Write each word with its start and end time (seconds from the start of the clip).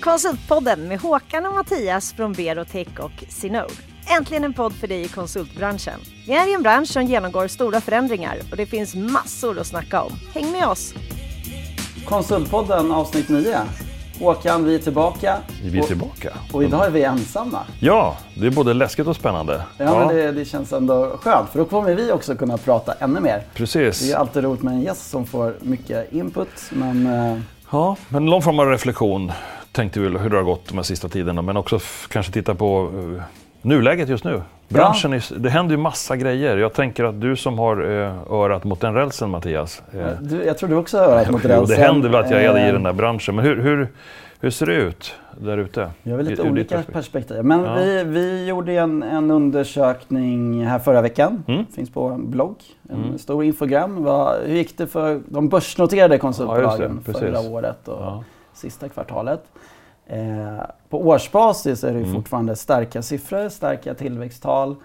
Konsultpodden 0.00 0.88
med 0.88 1.00
Håkan 1.00 1.46
och 1.46 1.54
Mattias 1.54 2.12
från 2.12 2.32
Berotech 2.32 2.88
och 2.98 3.24
Sinode. 3.28 3.72
Äntligen 4.18 4.44
en 4.44 4.52
podd 4.52 4.72
för 4.72 4.86
dig 4.86 5.02
i 5.02 5.08
konsultbranschen. 5.08 6.00
Vi 6.26 6.32
är 6.32 6.50
i 6.50 6.54
en 6.54 6.62
bransch 6.62 6.88
som 6.88 7.02
genomgår 7.02 7.48
stora 7.48 7.80
förändringar 7.80 8.36
och 8.50 8.56
det 8.56 8.66
finns 8.66 8.94
massor 8.94 9.58
att 9.58 9.66
snacka 9.66 10.02
om. 10.02 10.12
Häng 10.34 10.52
med 10.52 10.66
oss! 10.66 10.94
Konsultpodden 12.04 12.92
avsnitt 12.92 13.28
9. 13.28 13.56
Håkan, 14.20 14.64
vi 14.64 14.74
är 14.74 14.78
tillbaka. 14.78 15.36
Vi 15.64 15.78
är 15.78 15.82
tillbaka. 15.82 16.30
Och, 16.48 16.54
och 16.54 16.64
idag 16.64 16.86
är 16.86 16.90
vi 16.90 17.02
ensamma. 17.02 17.58
Ja, 17.80 18.16
det 18.34 18.46
är 18.46 18.50
både 18.50 18.74
läskigt 18.74 19.06
och 19.06 19.16
spännande. 19.16 19.62
Ja, 19.78 19.84
ja. 19.84 19.98
Men 19.98 20.16
det, 20.16 20.32
det, 20.32 20.44
känns 20.44 20.72
ändå 20.72 21.18
skönt 21.22 21.50
för 21.50 21.58
då 21.58 21.64
kommer 21.64 21.94
vi 21.94 22.12
också 22.12 22.36
kunna 22.36 22.56
prata 22.56 22.92
ännu 22.92 23.20
mer. 23.20 23.42
Precis. 23.54 24.00
Det 24.00 24.12
är 24.12 24.16
alltid 24.16 24.44
roligt 24.44 24.62
med 24.62 24.74
en 24.74 24.82
gäst 24.82 25.10
som 25.10 25.26
får 25.26 25.54
mycket 25.60 26.12
input. 26.12 26.48
Men... 26.70 27.06
eh, 27.06 27.38
Ja, 27.72 27.96
men 28.08 28.26
någon 28.26 28.42
form 28.42 28.58
av 28.58 28.66
reflektion 28.66 29.32
tänkte 29.72 30.00
vi 30.00 30.18
hur 30.18 30.30
det 30.30 30.36
har 30.36 30.44
gått 30.44 30.68
de 30.68 30.74
här 30.76 30.82
sista 30.82 31.08
tiderna. 31.08 31.42
Men 31.42 31.56
också 31.56 31.78
kanske 32.08 32.32
titta 32.32 32.54
på 32.54 32.90
uh, 32.94 33.22
nuläget 33.62 34.08
just 34.08 34.24
nu. 34.24 34.42
Branschen, 34.68 35.12
är, 35.12 35.38
det 35.38 35.50
händer 35.50 35.76
ju 35.76 35.82
massa 35.82 36.16
grejer. 36.16 36.56
Jag 36.56 36.72
tänker 36.72 37.04
att 37.04 37.20
du 37.20 37.36
som 37.36 37.58
har 37.58 37.82
uh, 37.82 38.32
örat 38.32 38.64
mot 38.64 38.80
den 38.80 38.94
rälsen 38.94 39.30
Mattias. 39.30 39.82
Uh, 39.94 40.06
du, 40.20 40.44
jag 40.44 40.58
tror 40.58 40.68
du 40.68 40.76
också 40.76 40.98
har 40.98 41.04
örat 41.04 41.30
mot 41.30 41.44
rälsen. 41.44 41.76
det 41.76 41.84
händer 41.84 42.08
väl 42.08 42.24
att 42.24 42.30
jag 42.30 42.42
är 42.42 42.68
i 42.68 42.72
den 42.72 42.82
där 42.82 42.92
branschen. 42.92 43.36
Men 43.36 43.44
hur, 43.44 43.62
hur, 43.62 43.88
hur 44.40 44.50
ser 44.50 44.66
det 44.66 44.74
ut 44.74 45.14
där 45.40 45.58
ute? 45.58 45.90
Vi 46.02 46.12
har 46.12 46.22
lite 46.22 46.42
olika 46.42 46.74
perspektiv. 46.76 46.92
perspektiv. 46.92 47.44
Men 47.44 47.64
ja. 47.64 47.74
vi, 47.74 48.04
vi 48.04 48.46
gjorde 48.46 48.72
en, 48.72 49.02
en 49.02 49.30
undersökning 49.30 50.66
här 50.66 50.78
förra 50.78 51.02
veckan. 51.02 51.44
Mm. 51.48 51.66
Finns 51.66 51.90
på 51.90 52.06
en 52.06 52.30
blogg. 52.30 52.56
En 52.88 53.04
mm. 53.04 53.18
stor 53.18 53.44
infogram. 53.44 54.04
Vad, 54.04 54.40
hur 54.46 54.56
gick 54.56 54.78
det 54.78 54.86
för 54.86 55.20
de 55.28 55.48
börsnoterade 55.48 56.18
konsultbolagen 56.18 57.00
ja, 57.06 57.12
förra 57.12 57.40
året 57.40 57.88
och 57.88 58.02
ja. 58.02 58.24
Sista 58.60 58.88
kvartalet? 58.88 59.42
Eh, 60.06 60.62
på 60.88 61.08
årsbasis 61.08 61.84
är 61.84 61.92
det 61.92 61.98
mm. 61.98 62.14
fortfarande 62.14 62.56
starka 62.56 63.02
siffror, 63.02 63.48
starka 63.48 63.94
tillväxttal. 63.94 64.76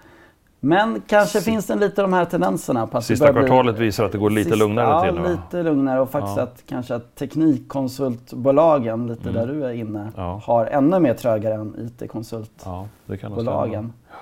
Men 0.60 1.02
kanske 1.06 1.38
S 1.38 1.44
finns 1.44 1.66
det 1.66 1.74
lite 1.74 2.02
de 2.02 2.12
här 2.12 2.24
tendenserna. 2.24 2.86
På 2.86 2.98
att 2.98 3.04
Sista 3.04 3.32
kvartalet 3.32 3.78
visar 3.78 4.04
att 4.04 4.12
det 4.12 4.18
går 4.18 4.30
lite 4.30 4.50
sista, 4.50 4.64
lugnare 4.64 5.10
till. 5.10 5.20
Ja, 5.24 5.28
lite 5.28 5.62
lugnare 5.62 6.00
och 6.00 6.10
faktiskt 6.10 6.36
ja. 6.36 6.42
att 6.42 6.62
kanske 6.66 6.94
att 6.94 7.14
teknikkonsultbolagen, 7.14 9.06
lite 9.06 9.28
mm. 9.28 9.34
där 9.34 9.46
du 9.54 9.64
är 9.64 9.72
inne, 9.72 10.12
ja. 10.16 10.40
har 10.44 10.66
ännu 10.66 11.00
mer 11.00 11.14
trögare 11.14 11.54
än 11.54 11.90
IT-konsultbolagen. 12.00 13.92
Ja, 14.08 14.16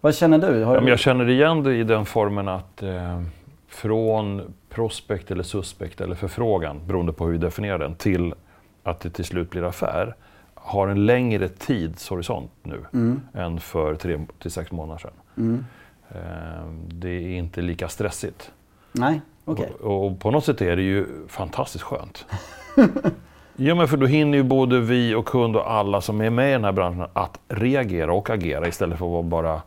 Vad 0.00 0.14
känner 0.14 0.38
du? 0.38 0.64
Har 0.64 0.74
ja, 0.74 0.80
men 0.80 0.88
jag 0.88 0.98
känner 0.98 1.28
igen 1.28 1.62
det 1.62 1.74
i 1.74 1.84
den 1.84 2.06
formen 2.06 2.48
att 2.48 2.82
eh, 2.82 3.22
från 3.68 4.42
prospect 4.68 5.30
eller 5.30 5.42
suspect 5.42 6.00
eller 6.00 6.14
förfrågan, 6.14 6.80
beroende 6.86 7.12
på 7.12 7.24
hur 7.24 7.32
vi 7.32 7.38
definierar 7.38 7.78
den, 7.78 7.94
till 7.94 8.34
att 8.82 9.00
det 9.00 9.10
till 9.10 9.24
slut 9.24 9.50
blir 9.50 9.64
affär 9.64 10.14
har 10.54 10.88
en 10.88 11.06
längre 11.06 11.48
tidshorisont 11.48 12.50
nu 12.62 12.84
mm. 12.92 13.20
än 13.34 13.60
för 13.60 13.94
tre 13.94 14.26
till 14.38 14.50
sex 14.50 14.72
månader 14.72 14.98
sedan. 14.98 15.12
Mm. 15.36 15.64
Ehm, 16.08 16.88
det 16.88 17.08
är 17.08 17.38
inte 17.38 17.60
lika 17.60 17.88
stressigt. 17.88 18.52
Nej, 18.92 19.20
okay. 19.44 19.66
och, 19.80 20.06
och, 20.06 20.20
på 20.20 20.30
något 20.30 20.44
sätt 20.44 20.62
är 20.62 20.76
det 20.76 20.82
ju 20.82 21.06
fantastiskt 21.28 21.84
skönt. 21.84 22.26
ja, 23.56 23.74
men 23.74 23.88
för 23.88 23.96
då 23.96 24.06
hinner 24.06 24.38
ju 24.38 24.44
både 24.44 24.80
vi 24.80 25.14
och 25.14 25.26
kund 25.26 25.56
och 25.56 25.70
alla 25.70 26.00
som 26.00 26.20
är 26.20 26.30
med 26.30 26.48
i 26.48 26.52
den 26.52 26.64
här 26.64 26.72
branschen 26.72 27.06
att 27.12 27.40
reagera 27.48 28.12
och 28.12 28.30
agera 28.30 28.68
istället 28.68 28.98
för 28.98 29.06
att 29.06 29.12
vara 29.12 29.22
bara 29.22 29.62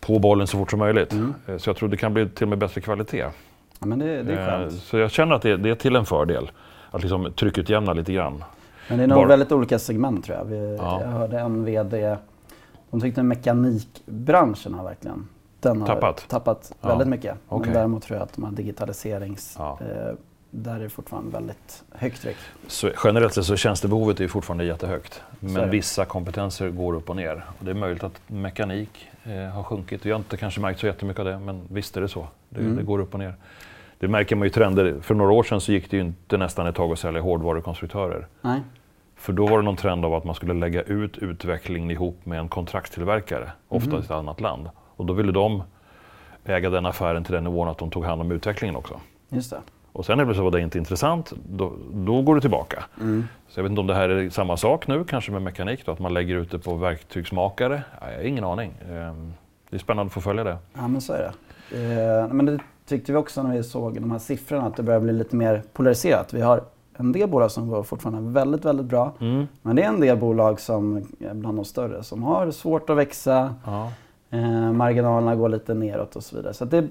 på 0.00 0.18
bollen 0.18 0.46
så 0.46 0.58
fort 0.58 0.70
som 0.70 0.78
möjligt. 0.78 1.12
Mm. 1.12 1.34
Ehm, 1.46 1.58
så 1.58 1.70
jag 1.70 1.76
tror 1.76 1.88
det 1.88 1.96
kan 1.96 2.14
bli 2.14 2.28
till 2.28 2.44
och 2.44 2.48
med 2.48 2.58
bättre 2.58 2.80
kvalitet. 2.80 3.26
Ja, 3.78 3.86
men 3.86 3.98
det, 3.98 4.22
det 4.22 4.32
är 4.32 4.46
skönt. 4.46 4.72
Så 4.72 4.98
jag 4.98 5.10
känner 5.10 5.34
att 5.34 5.42
det, 5.42 5.56
det 5.56 5.70
är 5.70 5.74
till 5.74 5.96
en 5.96 6.06
fördel. 6.06 6.50
Att 6.92 7.02
liksom 7.02 7.32
trycket 7.32 7.68
jämnar 7.68 7.94
lite 7.94 8.12
grann. 8.12 8.44
Men 8.88 8.98
det 8.98 9.04
är 9.04 9.08
nog 9.08 9.18
Bara... 9.18 9.28
väldigt 9.28 9.52
olika 9.52 9.78
segment 9.78 10.24
tror 10.24 10.38
jag. 10.38 10.44
Vi, 10.44 10.76
ja. 10.80 11.00
Jag 11.00 11.08
hörde 11.08 11.38
en 11.38 11.64
VD, 11.64 12.16
de 12.90 13.00
tyckte 13.00 13.22
mekanikbranschen 13.22 14.74
har 14.74 14.84
verkligen 14.84 15.28
den 15.62 15.80
har 15.80 15.86
tappat, 15.86 16.28
tappat 16.28 16.72
ja. 16.80 16.88
väldigt 16.88 17.08
mycket. 17.08 17.36
Okay. 17.48 17.66
Men 17.66 17.74
däremot 17.74 18.02
tror 18.02 18.18
jag 18.18 18.24
att 18.24 18.34
de 18.34 18.44
har 18.44 18.52
digitaliserings... 18.52 19.56
Ja. 19.58 19.78
Eh, 19.80 20.14
där 20.54 20.74
är 20.74 20.80
det 20.80 20.88
fortfarande 20.88 21.30
väldigt 21.30 21.82
högt 21.92 22.22
tryck. 22.22 22.36
Så 22.66 22.90
generellt 23.04 23.34
sett 23.34 23.44
så 23.44 23.56
tjänstebehovet 23.56 24.20
är 24.20 24.28
fortfarande 24.28 24.64
jättehögt. 24.64 25.22
Men 25.40 25.70
vissa 25.70 26.04
kompetenser 26.04 26.70
går 26.70 26.94
upp 26.94 27.10
och 27.10 27.16
ner. 27.16 27.44
Och 27.58 27.64
det 27.64 27.70
är 27.70 27.74
möjligt 27.74 28.04
att 28.04 28.20
mekanik 28.26 29.08
eh, 29.24 29.32
har 29.32 29.62
sjunkit. 29.62 30.06
Vi 30.06 30.10
har 30.10 30.18
inte 30.18 30.36
kanske 30.36 30.60
märkt 30.60 30.80
så 30.80 30.86
jättemycket 30.86 31.20
av 31.20 31.26
det, 31.26 31.38
men 31.38 31.62
visst 31.68 31.96
är 31.96 32.00
det 32.00 32.08
så. 32.08 32.26
Det, 32.48 32.60
mm. 32.60 32.76
det 32.76 32.82
går 32.82 32.98
upp 32.98 33.14
och 33.14 33.20
ner. 33.20 33.34
Det 34.02 34.08
märker 34.08 34.36
man 34.36 34.46
ju 34.46 34.50
trender. 34.50 34.94
För 35.00 35.14
några 35.14 35.32
år 35.32 35.42
sedan 35.42 35.60
så 35.60 35.72
gick 35.72 35.90
det 35.90 35.96
ju 35.96 36.02
inte 36.02 36.36
nästan 36.36 36.66
ett 36.66 36.74
tag 36.74 36.92
att 36.92 36.98
sälja 36.98 37.20
hårdvarukonstruktörer. 37.20 38.26
Nej. 38.40 38.60
För 39.16 39.32
då 39.32 39.46
var 39.46 39.58
det 39.58 39.64
någon 39.64 39.76
trend 39.76 40.04
av 40.04 40.14
att 40.14 40.24
man 40.24 40.34
skulle 40.34 40.54
lägga 40.54 40.82
ut 40.82 41.18
utvecklingen 41.18 41.90
ihop 41.90 42.26
med 42.26 42.38
en 42.38 42.48
kontraktstillverkare, 42.48 43.50
ofta 43.68 43.90
mm. 43.90 44.02
i 44.02 44.04
ett 44.04 44.10
annat 44.10 44.40
land. 44.40 44.68
Och 44.96 45.06
då 45.06 45.12
ville 45.12 45.32
de 45.32 45.62
äga 46.44 46.70
den 46.70 46.86
affären 46.86 47.24
till 47.24 47.34
den 47.34 47.44
nivån 47.44 47.68
att 47.68 47.78
de 47.78 47.90
tog 47.90 48.04
hand 48.04 48.20
om 48.20 48.32
utvecklingen 48.32 48.76
också. 48.76 49.00
Just 49.28 49.50
det. 49.50 49.60
Och 49.92 50.06
sen 50.06 50.18
plötsligt 50.18 50.44
var 50.44 50.50
det 50.50 50.60
inte 50.60 50.78
intressant, 50.78 51.32
då, 51.48 51.72
då 51.92 52.22
går 52.22 52.34
det 52.34 52.40
tillbaka. 52.40 52.84
Mm. 53.00 53.28
Så 53.48 53.60
jag 53.60 53.62
vet 53.64 53.70
inte 53.70 53.80
om 53.80 53.86
det 53.86 53.94
här 53.94 54.08
är 54.08 54.30
samma 54.30 54.56
sak 54.56 54.86
nu, 54.86 55.04
kanske 55.04 55.32
med 55.32 55.42
mekanik, 55.42 55.86
då, 55.86 55.92
att 55.92 55.98
man 55.98 56.14
lägger 56.14 56.36
ut 56.36 56.50
det 56.50 56.58
på 56.58 56.74
verktygsmakare. 56.74 57.82
Ja, 58.00 58.10
jag 58.10 58.16
har 58.16 58.24
ingen 58.24 58.44
aning. 58.44 58.74
Ehm, 58.90 59.32
det 59.70 59.76
är 59.76 59.80
spännande 59.80 60.08
att 60.08 60.12
få 60.12 60.20
följa 60.20 60.44
det. 60.44 60.58
Ja, 60.74 60.88
men 60.88 61.00
så 61.00 61.12
är 61.12 61.18
det. 61.18 61.32
Eh, 61.72 62.28
men 62.28 62.46
det 62.46 62.58
tyckte 62.96 63.12
vi 63.12 63.18
också 63.18 63.42
när 63.42 63.56
vi 63.56 63.62
såg 63.62 64.00
de 64.00 64.10
här 64.10 64.18
siffrorna, 64.18 64.66
att 64.66 64.76
det 64.76 64.82
börjar 64.82 65.00
bli 65.00 65.12
lite 65.12 65.36
mer 65.36 65.62
polariserat. 65.72 66.32
Vi 66.32 66.40
har 66.40 66.62
en 66.96 67.12
del 67.12 67.28
bolag 67.28 67.50
som 67.50 67.68
går 67.68 67.82
fortfarande 67.82 68.32
väldigt, 68.32 68.64
väldigt 68.64 68.86
bra. 68.86 69.12
Mm. 69.20 69.46
Men 69.62 69.76
det 69.76 69.82
är 69.82 69.88
en 69.88 70.00
del 70.00 70.16
bolag 70.16 70.60
som 70.60 71.06
bland 71.18 71.58
de 71.58 71.64
större 71.64 72.02
som 72.02 72.22
har 72.22 72.50
svårt 72.50 72.90
att 72.90 72.96
växa. 72.96 73.54
Ja. 73.64 73.92
Eh, 74.34 74.72
marginalerna 74.72 75.36
går 75.36 75.48
lite 75.48 75.74
neråt 75.74 76.16
och 76.16 76.24
så 76.24 76.36
vidare. 76.36 76.54
Så 76.54 76.64
det, 76.64 76.88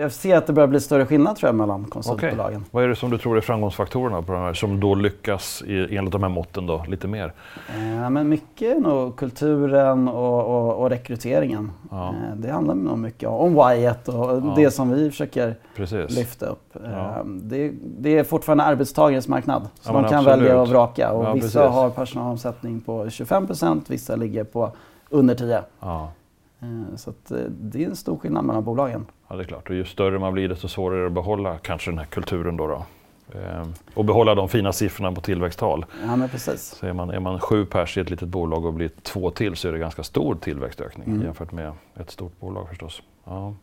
jag 0.00 0.12
ser 0.12 0.36
att 0.36 0.46
det 0.46 0.52
börjar 0.52 0.66
bli 0.66 0.80
större 0.80 1.06
skillnad 1.06 1.36
tror 1.36 1.48
jag, 1.48 1.54
mellan 1.54 1.84
konsultbolagen. 1.84 2.60
Okay. 2.60 2.68
Vad 2.70 2.84
är 2.84 2.88
det 2.88 2.96
som 2.96 3.10
du 3.10 3.18
tror 3.18 3.36
är 3.36 3.40
framgångsfaktorerna 3.40 4.22
på 4.22 4.32
de 4.32 4.42
här, 4.42 4.54
som 4.54 4.80
då 4.80 4.94
lyckas 4.94 5.62
i, 5.66 5.96
enligt 5.96 6.12
de 6.12 6.22
här 6.22 6.30
måtten 6.30 6.66
då, 6.66 6.84
lite 6.88 7.08
mer? 7.08 7.32
Eh, 7.68 8.10
men 8.10 8.28
mycket 8.28 8.76
är 8.76 8.80
nog 8.80 9.16
kulturen 9.16 10.08
och, 10.08 10.44
och, 10.44 10.82
och 10.82 10.90
rekryteringen. 10.90 11.70
Ja. 11.90 12.08
Eh, 12.08 12.36
det 12.36 12.50
handlar 12.50 12.74
nog 12.74 12.98
mycket 12.98 13.28
om 13.28 13.54
Wyatt 13.54 14.08
och 14.08 14.14
ja. 14.14 14.52
det 14.56 14.70
som 14.70 14.90
vi 14.90 15.10
försöker 15.10 15.56
Precis. 15.76 16.16
lyfta 16.16 16.46
upp. 16.46 16.70
Ja. 16.72 16.80
Eh, 16.88 17.24
det, 17.24 17.72
det, 17.98 18.18
är 18.18 18.24
fortfarande 18.24 18.64
arbetstagarens 18.64 19.28
marknad. 19.28 19.68
Så 19.80 19.92
man 19.92 20.04
kan 20.04 20.18
absolut. 20.18 20.40
välja 20.40 20.60
och 20.60 20.68
vraka. 20.68 21.12
Och 21.12 21.36
vissa 21.36 21.60
precis. 21.60 21.74
har 21.74 21.90
personalomsättning 21.90 22.80
på 22.80 23.04
25% 23.04 23.80
vissa 23.86 24.16
ligger 24.16 24.44
på 24.44 24.72
under 25.10 25.34
10 25.34 25.62
Eh, 25.82 26.06
så 26.96 27.10
att, 27.10 27.30
eh, 27.30 27.38
det 27.48 27.84
är 27.84 27.88
en 27.88 27.96
stor 27.96 28.18
skillnad 28.18 28.44
mellan 28.44 28.64
bolagen. 28.64 29.06
Ja, 29.28 29.36
det 29.36 29.42
är 29.42 29.44
klart. 29.44 29.70
Och 29.70 29.74
ju 29.74 29.84
större 29.84 30.18
man 30.18 30.32
blir 30.32 30.48
desto 30.48 30.68
svårare 30.68 30.98
är 30.98 31.00
det 31.00 31.06
att 31.06 31.12
behålla 31.12 31.58
kanske 31.58 31.90
den 31.90 31.98
här 31.98 32.06
kulturen. 32.06 32.56
Då, 32.56 32.66
då. 32.66 32.84
Ehm, 33.38 33.72
och 33.94 34.04
behålla 34.04 34.34
de 34.34 34.48
fina 34.48 34.72
siffrorna 34.72 35.12
på 35.12 35.20
tillväxttal. 35.20 35.84
Ja, 36.06 36.16
men 36.16 36.28
precis. 36.28 36.62
Så 36.62 36.86
är 36.86 36.92
man, 36.92 37.10
är 37.10 37.20
man 37.20 37.40
sju 37.40 37.64
pers 37.64 37.98
i 37.98 38.00
ett 38.00 38.10
litet 38.10 38.28
bolag 38.28 38.64
och 38.64 38.72
blir 38.72 38.90
två 39.02 39.30
till 39.30 39.56
så 39.56 39.68
är 39.68 39.72
det 39.72 39.78
ganska 39.78 40.02
stor 40.02 40.34
tillväxtökning 40.34 41.06
mm. 41.06 41.22
jämfört 41.22 41.52
med 41.52 41.72
ett 41.94 42.10
stort 42.10 42.40
bolag 42.40 42.68
förstås. 42.68 43.02
Ja. 43.24 43.54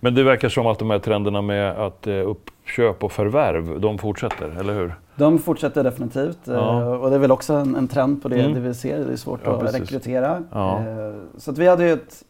Men 0.00 0.14
det 0.14 0.22
verkar 0.22 0.48
som 0.48 0.66
att 0.66 0.78
de 0.78 0.90
här 0.90 0.98
trenderna 0.98 1.42
med 1.42 1.70
att 1.70 2.06
eh, 2.06 2.14
uppköp 2.14 3.04
och 3.04 3.12
förvärv, 3.12 3.80
de 3.80 3.98
fortsätter, 3.98 4.60
eller 4.60 4.74
hur? 4.74 4.94
De 5.16 5.38
fortsätter 5.38 5.84
definitivt. 5.84 6.38
Ja. 6.44 6.80
Eh, 6.80 6.92
och 6.92 7.10
det 7.10 7.16
är 7.16 7.20
väl 7.20 7.32
också 7.32 7.54
en, 7.54 7.76
en 7.76 7.88
trend 7.88 8.22
på 8.22 8.28
det, 8.28 8.40
mm. 8.40 8.54
det 8.54 8.60
vi 8.60 8.74
ser. 8.74 9.04
Det 9.04 9.12
är 9.12 9.16
svårt 9.16 9.40
ja, 9.44 9.52
att 9.52 9.60
precis. 9.60 9.80
rekrytera. 9.80 10.42
Ja. 10.52 10.78
Eh, 10.78 11.14
så 11.38 11.50
att 11.50 11.58
vi 11.58 11.68
hade 11.68 11.84
ju 11.84 11.92
ett 11.92 12.24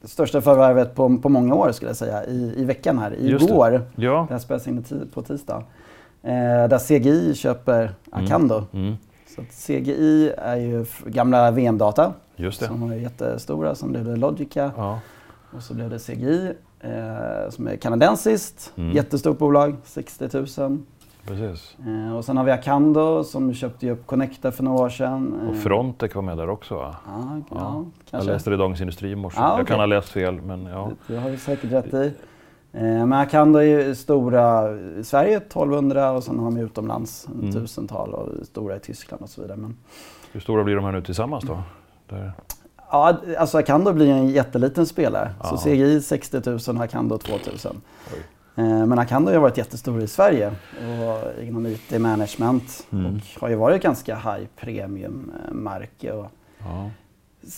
det 0.00 0.08
största 0.08 0.40
förvärvet 0.40 0.94
på, 0.94 1.18
på 1.18 1.28
många 1.28 1.54
år 1.54 1.72
skulle 1.72 1.88
jag 1.88 1.96
säga 1.96 2.24
i, 2.24 2.54
i 2.56 2.64
veckan 2.64 2.98
här. 2.98 3.20
Igår, 3.20 3.70
det. 3.70 4.04
Ja. 4.04 4.24
det 4.28 4.34
här 4.34 4.38
spelas 4.38 4.68
in 4.68 4.84
på 5.14 5.22
tisdag. 5.22 5.64
Eh, 6.22 6.68
där 6.68 6.78
CGI 6.78 7.34
köper. 7.34 7.94
Acando. 8.10 8.64
Mm. 8.72 8.84
Mm. 8.86 8.96
Så 9.36 9.42
CGI 9.66 10.32
är 10.36 10.56
ju 10.56 10.86
gamla 11.06 11.50
VM-data. 11.50 12.12
Just 12.36 12.60
det. 12.60 12.66
Som 12.66 12.88
var 12.88 12.96
jättestora. 12.96 13.74
Sen 13.74 13.90
blev 13.92 14.04
det 14.04 14.16
Logica. 14.16 14.72
Ja. 14.76 15.00
Och 15.56 15.62
så 15.62 15.74
blev 15.74 15.90
det 15.90 15.98
CGI 15.98 16.52
eh, 16.80 17.50
som 17.50 17.66
är 17.66 17.76
kanadensiskt. 17.76 18.72
Mm. 18.76 18.96
Jättestort 18.96 19.38
bolag, 19.38 19.76
60 19.84 20.28
000. 20.60 20.78
Precis. 21.28 21.76
Eh, 21.86 22.16
och 22.16 22.24
sen 22.24 22.36
har 22.36 22.44
vi 22.44 22.50
Acando 22.50 23.24
som 23.24 23.54
köpte 23.54 23.90
upp 23.90 24.06
Connecta 24.06 24.52
för 24.52 24.62
några 24.62 24.84
år 24.84 24.88
sedan. 24.88 25.48
Och 25.48 25.56
Frontec 25.56 26.14
var 26.14 26.22
med 26.22 26.36
där 26.36 26.48
också 26.48 26.74
va? 26.74 26.96
Ja, 27.06 27.40
ja, 27.50 27.84
ja 28.10 28.18
Jag 28.18 28.26
läste 28.26 28.50
det 28.50 28.54
i 28.54 28.58
Dagens 28.58 28.80
Industri 28.80 29.10
i 29.10 29.16
morse. 29.16 29.40
Ah, 29.40 29.46
okay. 29.46 29.60
Jag 29.60 29.66
kan 29.66 29.78
ha 29.78 29.86
läst 29.86 30.08
fel 30.08 30.40
men 30.40 30.66
ja. 30.66 30.90
Det, 31.06 31.14
det 31.14 31.20
har 31.20 31.30
du 31.30 31.36
säkert 31.36 31.72
rätt 31.72 31.94
i. 31.94 32.12
Eh, 32.72 32.82
men 32.82 33.12
Acando 33.12 33.58
är 33.58 33.62
ju 33.62 33.94
stora 33.94 34.76
i 34.76 35.04
Sverige, 35.04 35.36
1200 35.36 36.10
och 36.10 36.24
sen 36.24 36.38
har 36.38 36.44
de 36.44 36.56
utomlands 36.56 37.28
mm. 37.28 37.52
tusental 37.52 38.14
och 38.14 38.46
stora 38.46 38.76
i 38.76 38.80
Tyskland 38.80 39.22
och 39.22 39.28
så 39.28 39.42
vidare. 39.42 39.56
Men... 39.56 39.76
Hur 40.32 40.40
stora 40.40 40.64
blir 40.64 40.76
de 40.76 40.84
här 40.84 40.92
nu 40.92 41.02
tillsammans 41.02 41.44
då? 41.44 41.62
Där. 42.08 42.32
Ja, 42.90 43.16
alltså 43.38 43.58
Acando 43.58 43.92
blir 43.92 44.10
en 44.10 44.28
jätteliten 44.28 44.86
spelare. 44.86 45.30
Ja. 45.42 45.56
Så 45.56 45.56
CGI 45.56 46.00
60 46.00 46.40
000 46.44 46.58
och 46.76 46.84
Acando 46.84 47.18
2000. 47.18 47.80
Oj. 48.14 48.22
Men 48.64 48.98
Acando 48.98 49.32
har 49.32 49.38
varit 49.38 49.58
jättestor 49.58 50.02
i 50.02 50.06
Sverige 50.06 50.50
och 50.50 51.42
inom 51.42 51.66
IT-management 51.66 52.86
mm. 52.92 53.20
och 53.34 53.40
har 53.40 53.48
ju 53.48 53.54
varit 53.54 53.82
ganska 53.82 54.14
high 54.14 54.46
premium-märke. 54.60 56.28
Ja. 56.58 56.90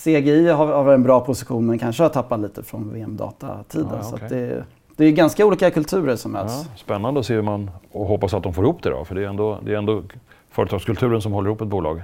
CGI 0.03 0.47
har, 0.49 0.67
har 0.67 0.93
en 0.93 1.03
bra 1.03 1.19
position 1.19 1.65
men 1.65 1.79
kanske 1.79 2.03
har 2.03 2.09
tappat 2.09 2.39
lite 2.39 2.63
från 2.63 2.93
VM-datatiden. 2.93 3.99
Ja, 4.01 4.13
okay. 4.13 4.29
det, 4.29 4.63
det 4.95 5.05
är 5.05 5.11
ganska 5.11 5.45
olika 5.45 5.71
kulturer 5.71 6.15
som 6.15 6.31
möts. 6.31 6.65
Ja, 6.69 6.77
spännande 6.77 7.19
att 7.19 7.25
se 7.25 7.33
hur 7.33 7.41
man, 7.41 7.71
och 7.91 8.05
hoppas 8.05 8.33
att 8.33 8.43
de 8.43 8.53
får 8.53 8.63
ihop 8.63 8.83
det 8.83 8.89
då, 8.89 9.05
för 9.05 9.15
det 9.15 9.23
är 9.23 9.27
ändå, 9.27 9.59
det 9.65 9.73
är 9.73 9.77
ändå 9.77 10.03
företagskulturen 10.49 11.21
som 11.21 11.31
håller 11.31 11.49
ihop 11.49 11.61
ett 11.61 11.67
bolag. 11.67 12.01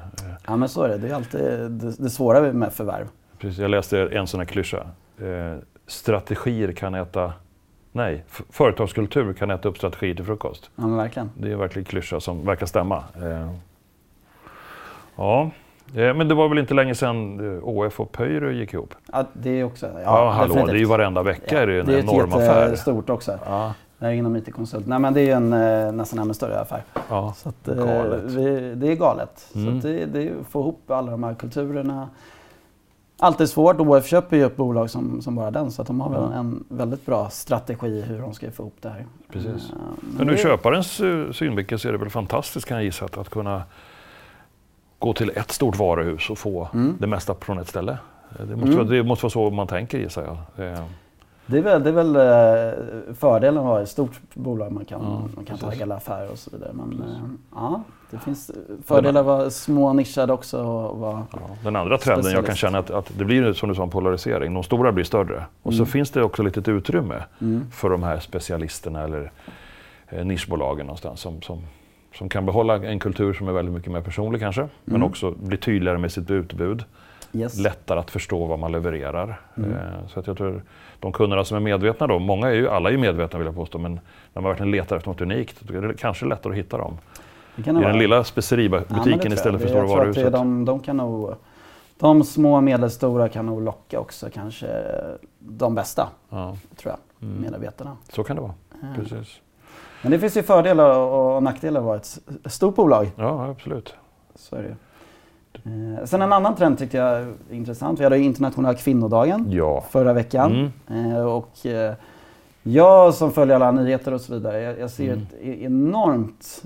Ja 0.48 0.56
men 0.56 0.70
så 0.70 0.84
är 0.84 0.90
det, 0.90 0.98
det 0.98 1.10
är 1.10 1.14
alltid 1.14 1.42
det, 1.72 2.04
det 2.04 2.10
svåra 2.10 2.54
med 2.54 2.74
förvärv. 2.74 3.08
Precis, 3.38 3.60
jag 3.60 3.72
läste 3.72 4.00
en 4.00 4.28
sån 4.28 4.40
här 4.40 4.46
klyscha. 4.46 4.88
Eh, 5.18 5.60
strategier 5.88 6.72
kan 6.72 6.96
äta 6.96 7.34
Nej, 7.98 8.24
företagskultur 8.50 9.34
kan 9.34 9.52
äta 9.52 9.70
upp 9.70 9.78
strategier 9.78 10.16
till 10.16 10.26
frukost. 10.26 10.70
Ja, 10.76 10.82
men 10.82 10.98
verkligen. 10.98 11.30
Det 11.38 11.52
är 11.52 11.56
verkligen 11.56 11.86
klyscha 11.86 12.20
som 12.20 12.46
verkar 12.46 12.66
stämma. 12.66 13.04
Eh, 13.16 13.52
ja, 15.16 15.52
Eh, 15.96 16.14
men 16.14 16.28
det 16.28 16.36
var 16.36 16.50
väl 16.50 16.58
inte 16.58 16.74
länge 16.74 16.96
sedan 16.96 17.40
eh, 17.58 17.68
ÅF 17.68 18.00
och 18.00 18.12
Pöyry 18.12 18.60
gick 18.60 18.74
ihop? 18.74 18.94
Ja, 19.12 19.26
det 19.34 19.50
är 19.50 19.64
också... 19.64 19.86
Ja, 19.86 20.02
ja 20.04 20.30
hallå, 20.30 20.66
det 20.66 20.72
är 20.72 20.76
ju 20.76 20.86
varenda 20.86 21.24
vecka 21.24 21.56
ja, 21.56 21.60
är 21.60 21.68
det 21.68 21.80
en 21.80 21.90
enorm 21.90 22.34
affär. 22.34 22.66
Det 22.66 22.72
är 22.72 22.76
stort 22.76 23.10
också. 23.10 23.40
Ja. 23.46 23.74
Det 24.00 24.06
är 24.06 24.12
inom 24.12 24.36
IT-konsult. 24.36 24.88
Nej 24.88 25.00
men 25.00 25.14
det 25.14 25.22
är 25.22 25.26
ju 25.26 25.32
en 25.32 25.54
eh, 25.54 25.92
nästan 25.92 26.20
ännu 26.20 26.34
större 26.34 26.60
affär. 26.60 26.84
Ja, 27.10 27.34
så 27.38 27.50
att, 27.50 27.66
galet. 27.66 28.24
Vi, 28.24 28.76
det 28.76 28.92
är 28.92 28.96
galet. 28.96 29.52
Mm. 29.56 29.82
Så 29.82 29.88
det, 29.88 30.06
det 30.06 30.28
är 30.28 30.32
att 30.42 30.48
få 30.48 30.60
ihop 30.60 30.92
alla 30.92 31.12
de 31.12 31.24
här 31.24 31.34
kulturerna. 31.34 32.10
Alltid 33.20 33.50
svårt. 33.50 33.80
ÅF 33.80 34.06
köper 34.06 34.38
ju 34.38 34.44
upp 34.44 34.56
bolag 34.56 34.90
som, 34.90 35.22
som 35.22 35.36
bara 35.36 35.52
den 35.52 35.72
så 35.72 35.82
att 35.82 35.88
de 35.88 36.02
har 36.02 36.10
väl 36.10 36.32
en 36.32 36.64
väldigt 36.70 37.06
bra 37.06 37.30
strategi 37.30 38.02
hur 38.02 38.22
de 38.22 38.34
ska 38.34 38.52
få 38.52 38.64
ihop 38.64 38.78
det 38.82 38.90
här. 38.90 39.06
Precis. 39.32 39.72
Men 40.18 40.30
ur 40.30 40.38
köparens 40.38 41.02
synvinkel 41.38 41.80
så 41.80 41.88
är 41.88 41.92
det 41.92 41.98
väl 41.98 42.10
fantastiskt 42.10 42.68
kan 42.68 42.78
jag 42.78 42.84
gissa 42.84 43.06
att, 43.06 43.18
att 43.18 43.30
kunna 43.30 43.64
gå 45.00 45.14
till 45.14 45.32
ett 45.36 45.52
stort 45.52 45.80
varuhus 45.80 46.30
och 46.30 46.38
få 46.38 46.70
mm. 46.74 46.96
det 47.00 47.08
mesta 47.08 47.36
från 47.36 47.60
ett 47.60 47.68
ställe. 47.68 47.98
Det 48.38 48.56
måste, 48.56 48.66
mm. 48.66 48.78
vara, 48.78 48.88
det 48.88 49.04
måste 49.04 49.26
vara 49.26 49.32
så 49.32 49.50
man 49.50 49.68
tänker 49.68 49.98
gissar 49.98 50.24
jag. 50.56 50.68
Eh. 50.68 50.84
Det 51.46 51.58
är 51.58 51.62
väl, 51.62 51.84
det 51.84 51.90
är 51.90 51.94
väl 51.94 52.16
eh, 52.16 53.14
fördelen 53.14 53.58
att 53.58 53.64
ha 53.64 53.82
ett 53.82 53.90
stort 53.90 54.20
bolag. 54.34 54.72
Man 54.72 54.86
kan, 54.86 55.02
ja, 55.02 55.22
man 55.36 55.46
kan 55.46 55.58
ta 55.58 55.70
hela 55.70 55.96
affärer 55.96 56.32
och 56.32 56.38
så 56.38 56.52
vidare. 56.52 56.72
Men 56.74 57.02
eh, 57.02 57.18
ja, 57.56 57.82
det 58.12 58.18
finns 58.18 58.52
fördelar 58.86 59.20
att 59.22 59.26
vara 59.26 59.50
små 59.50 59.94
nischade 59.94 60.34
också. 60.34 60.62
Och 60.62 61.00
vara 61.00 61.26
ja, 61.32 61.40
den 61.64 61.76
andra 61.76 61.98
trenden 61.98 62.32
jag 62.32 62.46
kan 62.46 62.56
känna 62.56 62.78
att, 62.78 62.90
att 62.90 63.12
det 63.18 63.26
blir 63.26 63.54
som 63.54 63.70
du 63.70 63.76
sa 63.76 63.84
en 63.84 63.90
polarisering. 63.90 64.54
De 64.54 64.64
stora 64.64 64.92
blir 64.92 65.04
större. 65.04 65.46
Och 65.64 65.74
mm. 65.74 65.86
så 65.86 65.92
finns 65.92 66.12
det 66.12 66.24
också 66.24 66.44
lite 66.44 66.72
utrymme 66.72 67.24
mm. 67.42 67.72
för 67.72 67.90
de 67.90 68.04
här 68.04 68.20
specialisterna 68.20 69.04
eller 69.04 69.32
eh, 70.10 70.26
nischbolagen 70.26 70.86
någonstans 70.86 71.20
som, 71.20 71.42
som 71.42 71.62
som 72.18 72.30
kan 72.30 72.46
behålla 72.46 72.76
en 72.76 73.00
kultur 73.00 73.34
som 73.34 73.48
är 73.48 73.52
väldigt 73.52 73.74
mycket 73.74 73.92
mer 73.92 74.02
personlig 74.02 74.42
kanske, 74.42 74.62
mm. 74.62 74.72
men 74.84 75.04
också 75.04 75.32
bli 75.32 75.58
tydligare 75.58 75.98
med 75.98 76.12
sitt 76.12 76.32
utbud. 76.32 76.84
Yes. 77.34 77.60
Lättare 77.60 78.00
att 78.00 78.12
förstå 78.12 78.46
vad 78.46 78.60
man 78.60 78.72
levererar. 78.72 79.42
Mm. 79.58 79.72
Eh, 79.72 80.08
så 80.08 80.20
att 80.20 80.28
jag 80.28 80.38
tror 80.38 80.64
de 81.00 81.12
kunderna 81.12 81.46
som 81.46 81.58
är 81.58 81.62
medvetna 81.62 82.08
då, 82.08 82.20
många 82.20 82.48
är 82.48 82.54
ju, 82.54 82.70
alla 82.70 82.90
är 82.90 82.94
ju 82.94 82.98
medvetna 82.98 83.40
vill 83.40 83.46
jag 83.46 83.56
påstå, 83.56 83.78
men 83.78 84.00
när 84.34 84.42
man 84.42 84.50
verkligen 84.50 84.72
letar 84.72 84.98
efter 84.98 85.10
något 85.10 85.22
unikt, 85.22 85.62
då 85.62 85.74
är 85.74 85.82
det 85.82 85.94
kanske 85.94 86.26
lättare 86.26 86.54
att 86.54 86.60
hitta 86.60 86.78
dem. 86.78 86.98
I 87.58 87.62
den 87.62 88.00
lilla 88.00 88.24
speceributiken 88.24 89.20
ja, 89.24 89.34
istället 89.34 89.62
för 89.62 89.68
stora 89.68 89.86
varuhuset. 89.86 90.32
De, 90.34 90.66
de, 90.66 90.80
kan 90.80 90.98
nog, 90.98 91.36
de 91.98 92.24
små 92.24 92.56
och 92.56 92.64
medelstora 92.64 93.30
kan 93.30 93.46
nog 93.46 93.62
locka 93.62 94.00
också 94.00 94.30
kanske 94.34 94.68
de 95.40 95.76
bästa, 95.76 96.10
ja. 96.30 96.58
tror 96.76 96.94
jag, 96.94 97.30
mm. 97.30 97.42
medarbetarna. 97.42 97.98
Så 98.10 98.24
kan 98.24 98.36
det 98.36 98.42
vara, 98.42 98.54
ja. 98.82 98.88
precis. 98.96 99.42
Men 100.02 100.12
det 100.12 100.20
finns 100.20 100.38
ju 100.38 100.44
fördelar 100.44 100.98
och 100.98 101.44
nackdelar 101.44 101.80
att 101.80 101.86
vara 101.86 101.98
ett 101.98 102.20
stort 102.46 102.76
bolag. 102.76 103.12
Ja, 103.16 103.46
absolut. 103.50 103.94
Så 104.36 104.56
är 104.56 104.64
det 104.64 106.00
eh, 106.00 106.06
Sen 106.06 106.22
en 106.22 106.34
annan 106.34 106.56
trend 106.56 106.78
tyckte 106.78 106.98
jag 106.98 107.20
är 107.20 107.34
intressant. 107.52 108.00
Vi 108.00 108.04
hade 108.04 108.20
internationella 108.20 108.78
kvinnodagen 108.78 109.46
ja. 109.50 109.84
förra 109.90 110.14
veckan. 110.14 110.72
Mm. 110.88 111.12
Eh, 111.12 111.26
och 111.26 111.66
eh, 111.66 111.94
jag 112.64 113.14
som 113.14 113.32
följer 113.32 113.56
alla 113.56 113.72
nyheter 113.72 114.14
och 114.14 114.22
så 114.22 114.34
vidare, 114.34 114.62
jag, 114.62 114.80
jag 114.80 114.90
ser 114.90 115.14
mm. 115.14 115.20
ett 115.20 115.34
e-, 115.42 115.64
enormt 115.64 116.64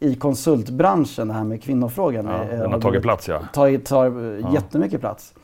i 0.00 0.14
konsultbranschen 0.14 1.28
det 1.28 1.34
här 1.34 1.44
med 1.44 1.62
kvinnofrågan. 1.62 2.26
Ja, 2.26 2.56
den 2.56 2.72
har 2.72 2.80
tagit 2.80 3.02
plats 3.02 3.28
ja. 3.28 3.40
Tar, 3.52 3.78
tar 3.78 4.06
ja. 4.40 4.54
jättemycket 4.54 5.00
plats. 5.00 5.34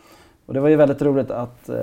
Och 0.46 0.54
det 0.54 0.60
var 0.60 0.68
ju 0.68 0.76
väldigt 0.76 1.02
roligt 1.02 1.30
att 1.30 1.68
eh, 1.68 1.76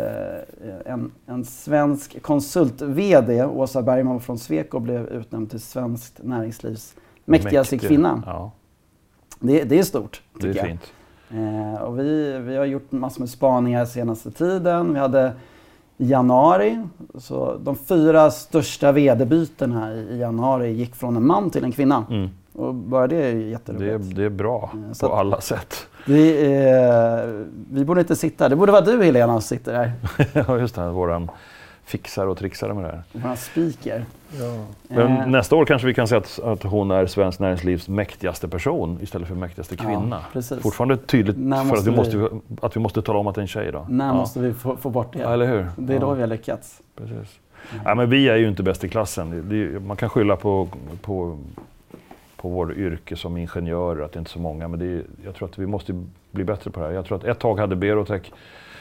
en, 0.85 1.11
en 1.25 1.45
svensk 1.45 2.21
konsult-VD, 2.21 3.45
Åsa 3.45 3.81
Bergman 3.81 4.19
från 4.19 4.39
Sweco, 4.39 4.79
blev 4.79 5.07
utnämnd 5.07 5.49
till 5.49 5.61
svenskt 5.61 6.19
näringslivs 6.23 6.95
mäktigaste 7.25 7.75
Mäktig. 7.75 7.89
kvinna. 7.89 8.23
Ja. 8.25 8.51
Det, 9.39 9.63
det, 9.63 9.79
är 9.79 9.83
stort, 9.83 10.21
tycker 10.33 10.53
Det 10.53 10.59
är 10.59 10.65
fint. 10.65 10.93
Eh, 11.29 11.81
och 11.81 11.99
vi, 11.99 12.39
vi 12.39 12.55
har 12.55 12.65
gjort 12.65 12.91
massor 12.91 13.19
med 13.19 13.29
spaningar 13.29 13.85
senaste 13.85 14.31
tiden. 14.31 14.93
Vi 14.93 14.99
hade 14.99 15.33
i 15.97 16.09
januari, 16.09 16.83
så 17.15 17.57
de 17.57 17.75
fyra 17.75 18.31
största 18.31 18.91
VD-bytena 18.91 19.93
i 19.93 20.19
januari 20.19 20.71
gick 20.71 20.95
från 20.95 21.15
en 21.17 21.27
man 21.27 21.49
till 21.49 21.63
en 21.63 21.71
kvinna. 21.71 22.05
Mm. 22.09 22.29
Och 22.53 22.73
bara 22.75 23.07
det 23.07 23.15
är 23.15 23.35
jätteroligt. 23.35 24.09
Det, 24.09 24.15
det 24.15 24.23
är 24.23 24.29
bra 24.29 24.71
eh, 24.73 24.93
så 24.93 25.09
på 25.09 25.15
alla 25.15 25.41
sätt. 25.41 25.87
Vi, 26.05 26.45
är, 26.55 27.45
vi 27.71 27.85
borde 27.85 28.01
inte 28.01 28.15
sitta 28.15 28.49
Det 28.49 28.55
borde 28.55 28.71
vara 28.71 28.81
du 28.81 29.03
Helena 29.03 29.33
som 29.33 29.41
sitter 29.41 29.73
här. 29.73 29.91
ja 30.47 30.59
just 30.59 30.75
det, 30.75 30.89
våran 30.89 31.31
fixare 31.85 32.29
och 32.29 32.37
trixare 32.37 32.73
med 32.73 32.83
det 32.83 32.89
här. 32.89 33.03
Våran 33.11 33.37
speaker. 33.37 34.05
Ja. 34.39 34.65
Men 34.87 35.17
eh. 35.17 35.27
nästa 35.27 35.55
år 35.55 35.65
kanske 35.65 35.87
vi 35.87 35.93
kan 35.93 36.07
säga 36.07 36.19
att, 36.19 36.39
att 36.39 36.63
hon 36.63 36.91
är 36.91 37.05
Svenskt 37.05 37.39
Näringslivs 37.39 37.87
mäktigaste 37.87 38.47
person 38.47 38.99
istället 39.01 39.27
för 39.27 39.35
mäktigaste 39.35 39.75
kvinna. 39.75 40.23
Ja, 40.33 40.41
Fortfarande 40.61 40.97
tydligt 40.97 41.35
för 41.35 41.77
att 41.77 41.87
vi, 41.87 41.91
måste, 41.91 42.29
att 42.61 42.75
vi 42.75 42.79
måste 42.79 43.01
tala 43.01 43.19
om 43.19 43.27
att 43.27 43.35
det 43.35 43.39
är 43.39 43.43
en 43.43 43.47
tjej. 43.47 43.71
Då. 43.71 43.85
När 43.89 44.07
ja. 44.07 44.13
måste 44.13 44.39
vi 44.39 44.53
få, 44.53 44.77
få 44.77 44.89
bort 44.89 45.13
det? 45.13 45.19
Ja, 45.19 45.33
eller 45.33 45.47
hur? 45.47 45.67
Det 45.77 45.95
är 45.95 45.99
då 45.99 46.13
vi 46.13 46.21
har 46.21 46.27
lyckats. 46.27 46.81
Precis. 46.95 47.39
Ja, 47.85 47.95
men 47.95 48.09
vi 48.09 48.29
är 48.29 48.35
ju 48.35 48.47
inte 48.47 48.63
bäst 48.63 48.83
i 48.83 48.89
klassen. 48.89 49.49
Det, 49.49 49.79
man 49.79 49.97
kan 49.97 50.09
skylla 50.09 50.35
på, 50.35 50.67
på 51.01 51.37
på 52.43 52.49
vår 52.49 52.73
yrke 52.73 53.15
som 53.15 53.37
ingenjörer, 53.37 54.05
att 54.05 54.11
det 54.11 54.19
inte 54.19 54.29
är 54.29 54.31
så 54.31 54.39
många. 54.39 54.67
Men 54.67 54.79
det 54.79 54.85
är, 54.85 55.03
jag 55.25 55.35
tror 55.35 55.49
att 55.49 55.59
vi 55.59 55.65
måste 55.65 56.03
bli 56.31 56.43
bättre 56.43 56.71
på 56.71 56.79
det 56.79 56.85
här. 56.85 56.93
Jag 56.93 57.05
tror 57.05 57.17
att 57.17 57.23
ett 57.23 57.39
tag 57.39 57.59
hade 57.59 57.75
Berotech 57.75 58.31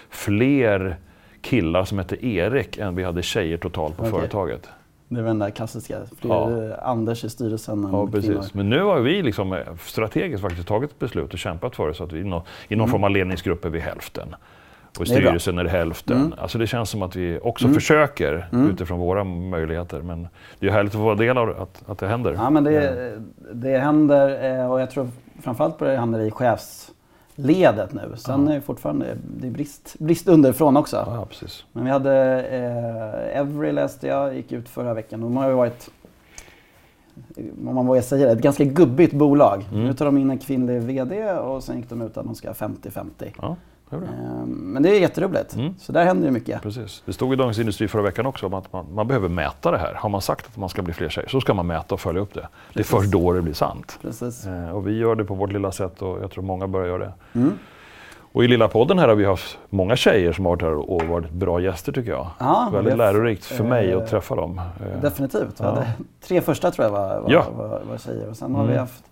fler 0.09 0.97
killar 1.41 1.85
som 1.85 1.99
hette 1.99 2.27
Erik 2.27 2.79
än 2.79 2.95
vi 2.95 3.05
hade 3.05 3.23
tjejer 3.23 3.57
totalt 3.57 3.97
på 3.97 4.03
okay. 4.03 4.13
företaget. 4.13 4.69
Det 5.09 5.21
är 5.21 5.25
den 5.25 5.39
där 5.39 5.51
klassiska, 5.51 5.99
fler 6.21 6.69
ja. 6.69 6.77
Anders 6.77 7.25
i 7.25 7.31
styrelsen 7.31 7.85
än 7.85 7.93
ja, 7.93 8.07
precis. 8.07 8.29
Kvinnor. 8.29 8.45
Men 8.53 8.71
nu 8.71 8.83
har 8.83 9.01
vi 9.01 9.23
liksom 9.23 9.59
strategiskt 9.81 10.43
faktiskt 10.43 10.69
tagit 10.69 10.99
beslut 10.99 11.33
och 11.33 11.39
kämpat 11.39 11.77
för 11.77 11.89
det 11.89 11.95
så 11.95 12.05
att 12.05 12.13
vi 12.13 12.19
i 12.19 12.25
någon, 12.25 12.43
i 12.69 12.77
någon 12.77 12.85
mm. 12.85 12.91
form 12.91 13.05
av 13.05 13.11
ledningsgrupp 13.11 13.65
är 13.65 13.71
vi 13.71 13.81
hälften. 13.81 14.35
Och 14.99 15.07
i 15.07 15.09
styrelsen 15.09 15.59
är, 15.59 15.65
det 15.65 15.71
hälften. 15.71 16.17
Mm. 16.17 16.35
Alltså 16.39 16.59
det 16.59 16.67
känns 16.67 16.91
som 16.91 17.03
att 17.03 17.17
vi 17.17 17.39
också 17.43 17.65
mm. 17.65 17.75
försöker 17.75 18.49
mm. 18.53 18.71
utifrån 18.71 18.99
våra 18.99 19.25
möjligheter. 19.25 20.03
Men 20.03 20.29
det 20.59 20.67
är 20.67 20.71
härligt 20.71 20.93
att 20.93 20.99
få 20.99 21.05
vara 21.05 21.15
del 21.15 21.39
av 21.39 21.51
att, 21.51 21.83
att 21.87 21.99
det 21.99 22.09
händer. 22.09 22.33
Ja, 22.33 22.51
men 22.51 22.65
det, 22.65 23.13
det 23.53 23.79
händer 23.79 24.59
eh, 24.61 24.73
och 24.73 24.81
jag 24.81 24.91
tror 24.91 25.09
framförallt 25.43 25.79
på 25.79 25.85
det 25.85 25.97
händer 25.97 26.21
i 26.21 26.31
chefsledet 26.31 27.93
nu. 27.93 28.13
Sen 28.17 28.47
ja. 28.47 28.51
är 28.51 28.55
det 28.55 28.61
fortfarande 28.61 29.07
det 29.41 29.47
är 29.47 29.51
brist, 29.51 29.95
brist 29.99 30.29
underifrån 30.29 30.77
också. 30.77 30.97
Ja, 31.07 31.27
precis. 31.29 31.65
Men 31.73 31.85
vi 31.85 31.91
hade 31.91 32.43
eh, 32.43 33.41
Every 33.41 33.73
läste 33.73 34.07
jag, 34.07 34.37
gick 34.37 34.53
ut 34.53 34.69
förra 34.69 34.95
veckan. 34.95 35.21
De 35.21 35.37
har 35.37 35.49
ju 35.49 35.55
varit 35.55 35.91
om 37.69 37.75
man 37.75 37.87
vågar 37.87 38.03
säga 38.03 38.27
det, 38.27 38.33
ett 38.33 38.39
ganska 38.39 38.65
gubbigt 38.65 39.13
bolag. 39.13 39.65
Mm. 39.73 39.85
Nu 39.85 39.95
tar 39.95 40.05
de 40.05 40.19
in 40.19 40.31
en 40.31 40.39
kvinnlig 40.39 40.83
VD 40.83 41.33
och 41.33 41.65
sen 41.65 41.77
gick 41.77 41.89
de 41.89 42.03
ut 42.03 42.17
att 42.17 42.25
de 42.25 42.35
ska 42.35 42.53
50-50. 42.53 43.05
Ja. 43.43 43.57
Ehm, 43.97 44.49
men 44.49 44.83
det 44.83 44.89
är 44.89 45.01
jätteroligt. 45.01 45.55
Mm. 45.55 45.75
Så 45.79 45.93
där 45.93 46.05
händer 46.05 46.27
det 46.27 46.33
mycket. 46.33 46.63
Precis. 46.63 47.03
Det 47.07 47.13
stod 47.13 47.33
i 47.33 47.37
Dagens 47.37 47.59
Industri 47.59 47.89
förra 47.89 48.03
veckan 48.03 48.27
också 48.27 48.47
om 48.47 48.55
att 48.55 48.73
man, 48.73 48.87
man, 48.95 49.09
behöver 49.09 49.29
mäta 49.29 49.71
det 49.71 49.79
här. 49.79 49.95
Har 49.95 50.09
man 50.09 50.21
sagt 50.21 50.47
att 50.47 50.57
man 50.57 50.69
ska 50.69 50.83
bli 50.83 50.95
fler 50.95 51.09
tjejer 51.09 51.29
så 51.29 51.41
ska 51.41 51.55
man 51.55 51.67
mäta 51.67 51.95
och 51.95 52.01
följa 52.01 52.21
upp 52.23 52.35
det. 52.35 52.41
Precis. 52.41 52.75
Det 52.75 52.81
är 52.81 53.01
först 53.01 53.13
då 53.13 53.33
det 53.33 53.43
blir 53.43 53.55
sant. 53.55 53.99
Precis. 54.03 54.47
Eh, 54.47 54.71
och 54.71 54.87
vi 54.87 54.99
gör 54.99 55.15
det 55.15 55.25
på 55.25 55.35
vårt 55.35 55.53
lilla 55.53 55.73
sätt 55.73 56.03
och 56.03 56.23
jag 56.23 56.31
tror 56.31 56.45
många 56.45 56.69
börjar 56.69 56.87
göra 56.87 56.99
det. 56.99 57.13
Mm. 57.35 57.59
Och 58.33 58.45
i 58.45 58.49
lilla 58.49 58.69
podden 58.69 58.99
här 58.99 59.09
har 59.09 59.15
vi 59.15 59.25
haft 59.25 59.59
många 59.71 59.97
tjejer 59.97 60.33
som 60.33 60.45
har 60.45 60.53
varit 60.53 60.63
här 60.63 60.91
och 60.91 61.03
varit 61.03 61.31
bra 61.31 61.61
gäster 61.61 61.93
tycker 61.93 62.11
jag. 62.11 62.27
Ja, 62.39 62.71
Väldigt 62.73 62.97
lärorikt 62.97 63.45
för 63.45 63.65
mig 63.65 63.93
att 63.93 64.11
träffa 64.11 64.35
dem. 64.35 64.59
Eh, 64.59 65.03
definitivt. 65.03 65.55
Ja. 65.59 65.85
Tre 66.21 66.41
första 66.41 66.71
tror 66.71 66.87
jag 66.87 66.93
var, 66.93 67.21
var, 67.21 67.33
ja. 67.33 67.47
var, 67.57 67.83
var 67.91 67.99
tjejer 67.99 68.31
och 68.31 68.37
sen 68.37 68.47
mm. 68.47 68.61
har 68.61 68.67
vi 68.67 68.77
haft 68.77 69.05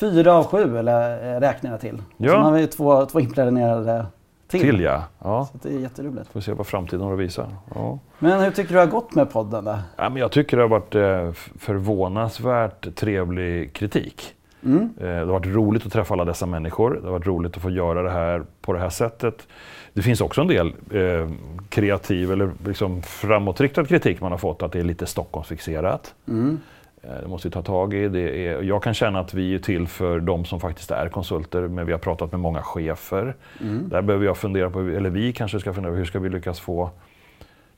fyra 0.00 0.32
av 0.32 0.46
sju 0.46 0.78
eller, 0.78 1.34
eh, 1.34 1.40
räknar 1.40 1.70
jag 1.70 1.80
till. 1.80 2.02
Ja. 2.16 2.32
Sen 2.32 2.42
har 2.42 2.52
vi 2.52 2.66
två, 2.66 3.06
två 3.06 3.20
impregnerade 3.20 4.06
till. 4.48 4.60
till 4.60 4.80
ja. 4.80 5.04
ja. 5.18 5.48
Så 5.52 5.68
det 5.68 5.74
är 5.74 5.80
jätteroligt. 5.80 6.28
Får 6.32 6.40
se 6.40 6.52
vad 6.52 6.66
framtiden 6.66 7.04
har 7.04 7.12
att 7.12 7.18
visa. 7.18 7.46
Ja. 7.74 7.98
Men 8.18 8.40
hur 8.40 8.50
tycker 8.50 8.68
du 8.68 8.74
det 8.74 8.80
har 8.80 8.86
gått 8.86 9.14
med 9.14 9.30
podden? 9.30 9.64
Då? 9.64 9.78
Ja, 9.96 10.08
men 10.08 10.16
jag 10.16 10.32
tycker 10.32 10.56
det 10.56 10.62
har 10.62 10.68
varit 10.68 10.94
eh, 10.94 11.32
förvånansvärt 11.58 12.94
trevlig 12.94 13.72
kritik. 13.72 14.32
Mm. 14.64 14.90
Eh, 15.00 15.06
det 15.06 15.18
har 15.18 15.24
varit 15.24 15.46
roligt 15.46 15.86
att 15.86 15.92
träffa 15.92 16.14
alla 16.14 16.24
dessa 16.24 16.46
människor. 16.46 16.90
Det 16.94 17.06
har 17.06 17.12
varit 17.12 17.26
roligt 17.26 17.56
att 17.56 17.62
få 17.62 17.70
göra 17.70 18.02
det 18.02 18.10
här 18.10 18.44
på 18.60 18.72
det 18.72 18.78
här 18.78 18.90
sättet. 18.90 19.46
Det 19.92 20.02
finns 20.02 20.20
också 20.20 20.40
en 20.40 20.48
del 20.48 20.66
eh, 20.90 21.30
kreativ 21.68 22.32
eller 22.32 22.50
liksom 22.66 23.02
framåtriktad 23.02 23.84
kritik 23.84 24.20
man 24.20 24.32
har 24.32 24.38
fått, 24.38 24.62
att 24.62 24.72
det 24.72 24.78
är 24.78 24.84
lite 24.84 25.06
Stockholmsfixerat. 25.06 26.14
Mm. 26.28 26.60
Eh, 27.08 27.20
det 27.22 27.28
måste 27.28 27.48
vi 27.48 27.52
ta 27.52 27.62
tag 27.62 27.94
i. 27.94 28.08
Det 28.08 28.46
är, 28.46 28.62
jag 28.62 28.82
kan 28.82 28.94
känna 28.94 29.20
att 29.20 29.34
vi 29.34 29.54
är 29.54 29.58
till 29.58 29.88
för 29.88 30.20
de 30.20 30.44
som 30.44 30.60
faktiskt 30.60 30.90
är 30.90 31.08
konsulter, 31.08 31.68
men 31.68 31.86
vi 31.86 31.92
har 31.92 31.98
pratat 31.98 32.32
med 32.32 32.40
många 32.40 32.62
chefer. 32.62 33.34
Mm. 33.60 33.88
Där 33.88 34.02
behöver 34.02 34.26
jag 34.26 34.36
fundera 34.36 34.70
på, 34.70 34.80
eller 34.80 35.10
vi 35.10 35.32
kanske 35.32 35.60
ska 35.60 35.72
fundera 35.72 35.92
på, 35.92 35.98
hur 35.98 36.04
ska 36.04 36.18
vi 36.18 36.28
lyckas 36.28 36.60
få 36.60 36.90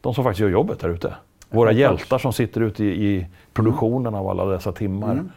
de 0.01 0.15
som 0.15 0.25
faktiskt 0.25 0.41
gör 0.41 0.49
jobbet 0.49 0.81
där 0.81 0.89
ute? 0.89 1.15
Våra 1.51 1.73
hjältar 1.73 2.19
som 2.19 2.33
sitter 2.33 2.61
ute 2.61 2.85
i, 2.85 3.07
i 3.07 3.27
produktionen 3.53 4.15
av 4.15 4.29
alla 4.29 4.45
dessa 4.45 4.73
timmar 4.73 5.13
mm. 5.13 5.31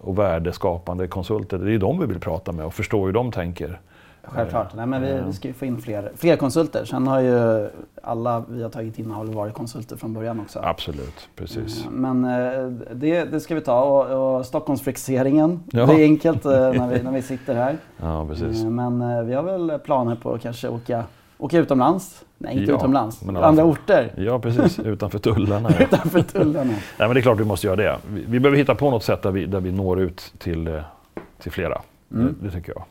och 0.00 0.18
värdeskapande 0.18 1.08
konsulter. 1.08 1.58
Det 1.58 1.66
är 1.66 1.70
ju 1.70 1.78
de 1.78 2.00
vi 2.00 2.06
vill 2.06 2.20
prata 2.20 2.52
med 2.52 2.66
och 2.66 2.74
förstå 2.74 3.06
hur 3.06 3.12
de 3.12 3.32
tänker. 3.32 3.80
Självklart. 4.26 4.74
Nej, 4.74 4.86
men 4.86 5.02
vi, 5.02 5.22
vi 5.26 5.32
ska 5.32 5.48
ju 5.48 5.54
få 5.54 5.64
in 5.64 5.78
fler, 5.78 6.12
fler 6.16 6.36
konsulter. 6.36 6.84
Sen 6.84 7.06
har 7.06 7.20
ju 7.20 7.68
alla 8.02 8.44
vi 8.48 8.62
har 8.62 8.70
tagit 8.70 8.98
in 8.98 9.10
har 9.10 9.24
varit 9.24 9.54
konsulter 9.54 9.96
från 9.96 10.14
början 10.14 10.40
också. 10.40 10.60
Absolut, 10.62 11.28
precis. 11.36 11.84
Eh, 11.84 11.90
men 11.90 12.24
eh, 12.24 12.66
det, 12.94 13.24
det 13.24 13.40
ska 13.40 13.54
vi 13.54 13.60
ta. 13.60 13.82
Och, 13.82 14.36
och 14.36 14.46
Stockholmsfixeringen, 14.46 15.60
ja. 15.72 15.86
det 15.86 15.92
är 15.92 16.04
enkelt 16.04 16.44
eh, 16.44 16.50
när 16.50 16.88
vi, 16.88 17.02
när 17.02 17.12
vi 17.12 17.22
sitter 17.22 17.54
här. 17.54 17.76
Ja, 18.02 18.26
precis. 18.28 18.64
Men 18.64 19.26
vi 19.26 19.34
har 19.34 19.42
väl 19.42 19.78
planer 19.78 20.16
på 20.16 20.34
att 20.34 20.42
kanske 20.42 20.68
åka, 20.68 21.04
åka 21.38 21.58
utomlands. 21.58 22.24
Nej, 22.38 22.58
inte 22.58 22.72
ja, 22.72 22.78
utomlands. 22.78 23.22
Men 23.22 23.36
andra 23.36 23.62
fall. 23.62 23.70
orter. 23.70 24.12
Ja, 24.16 24.38
precis. 24.38 24.78
Utanför 24.78 25.18
tullarna. 25.18 25.68
Utanför 25.80 26.22
tullarna. 26.22 26.70
Nej, 26.70 26.80
men 26.98 27.14
det 27.14 27.20
är 27.20 27.22
klart 27.22 27.40
vi 27.40 27.44
måste 27.44 27.66
göra 27.66 27.76
det. 27.76 27.98
Vi, 28.08 28.24
vi 28.28 28.40
behöver 28.40 28.58
hitta 28.58 28.74
på 28.74 28.90
något 28.90 29.04
sätt 29.04 29.22
där 29.22 29.30
vi, 29.30 29.46
där 29.46 29.60
vi 29.60 29.72
når 29.72 30.00
ut 30.00 30.34
till, 30.38 30.80
till 31.38 31.52
flera. 31.52 31.80
Mm. 32.12 32.36
Det, 32.40 32.46
det 32.46 32.52
tycker 32.52 32.72
jag. 32.76 32.84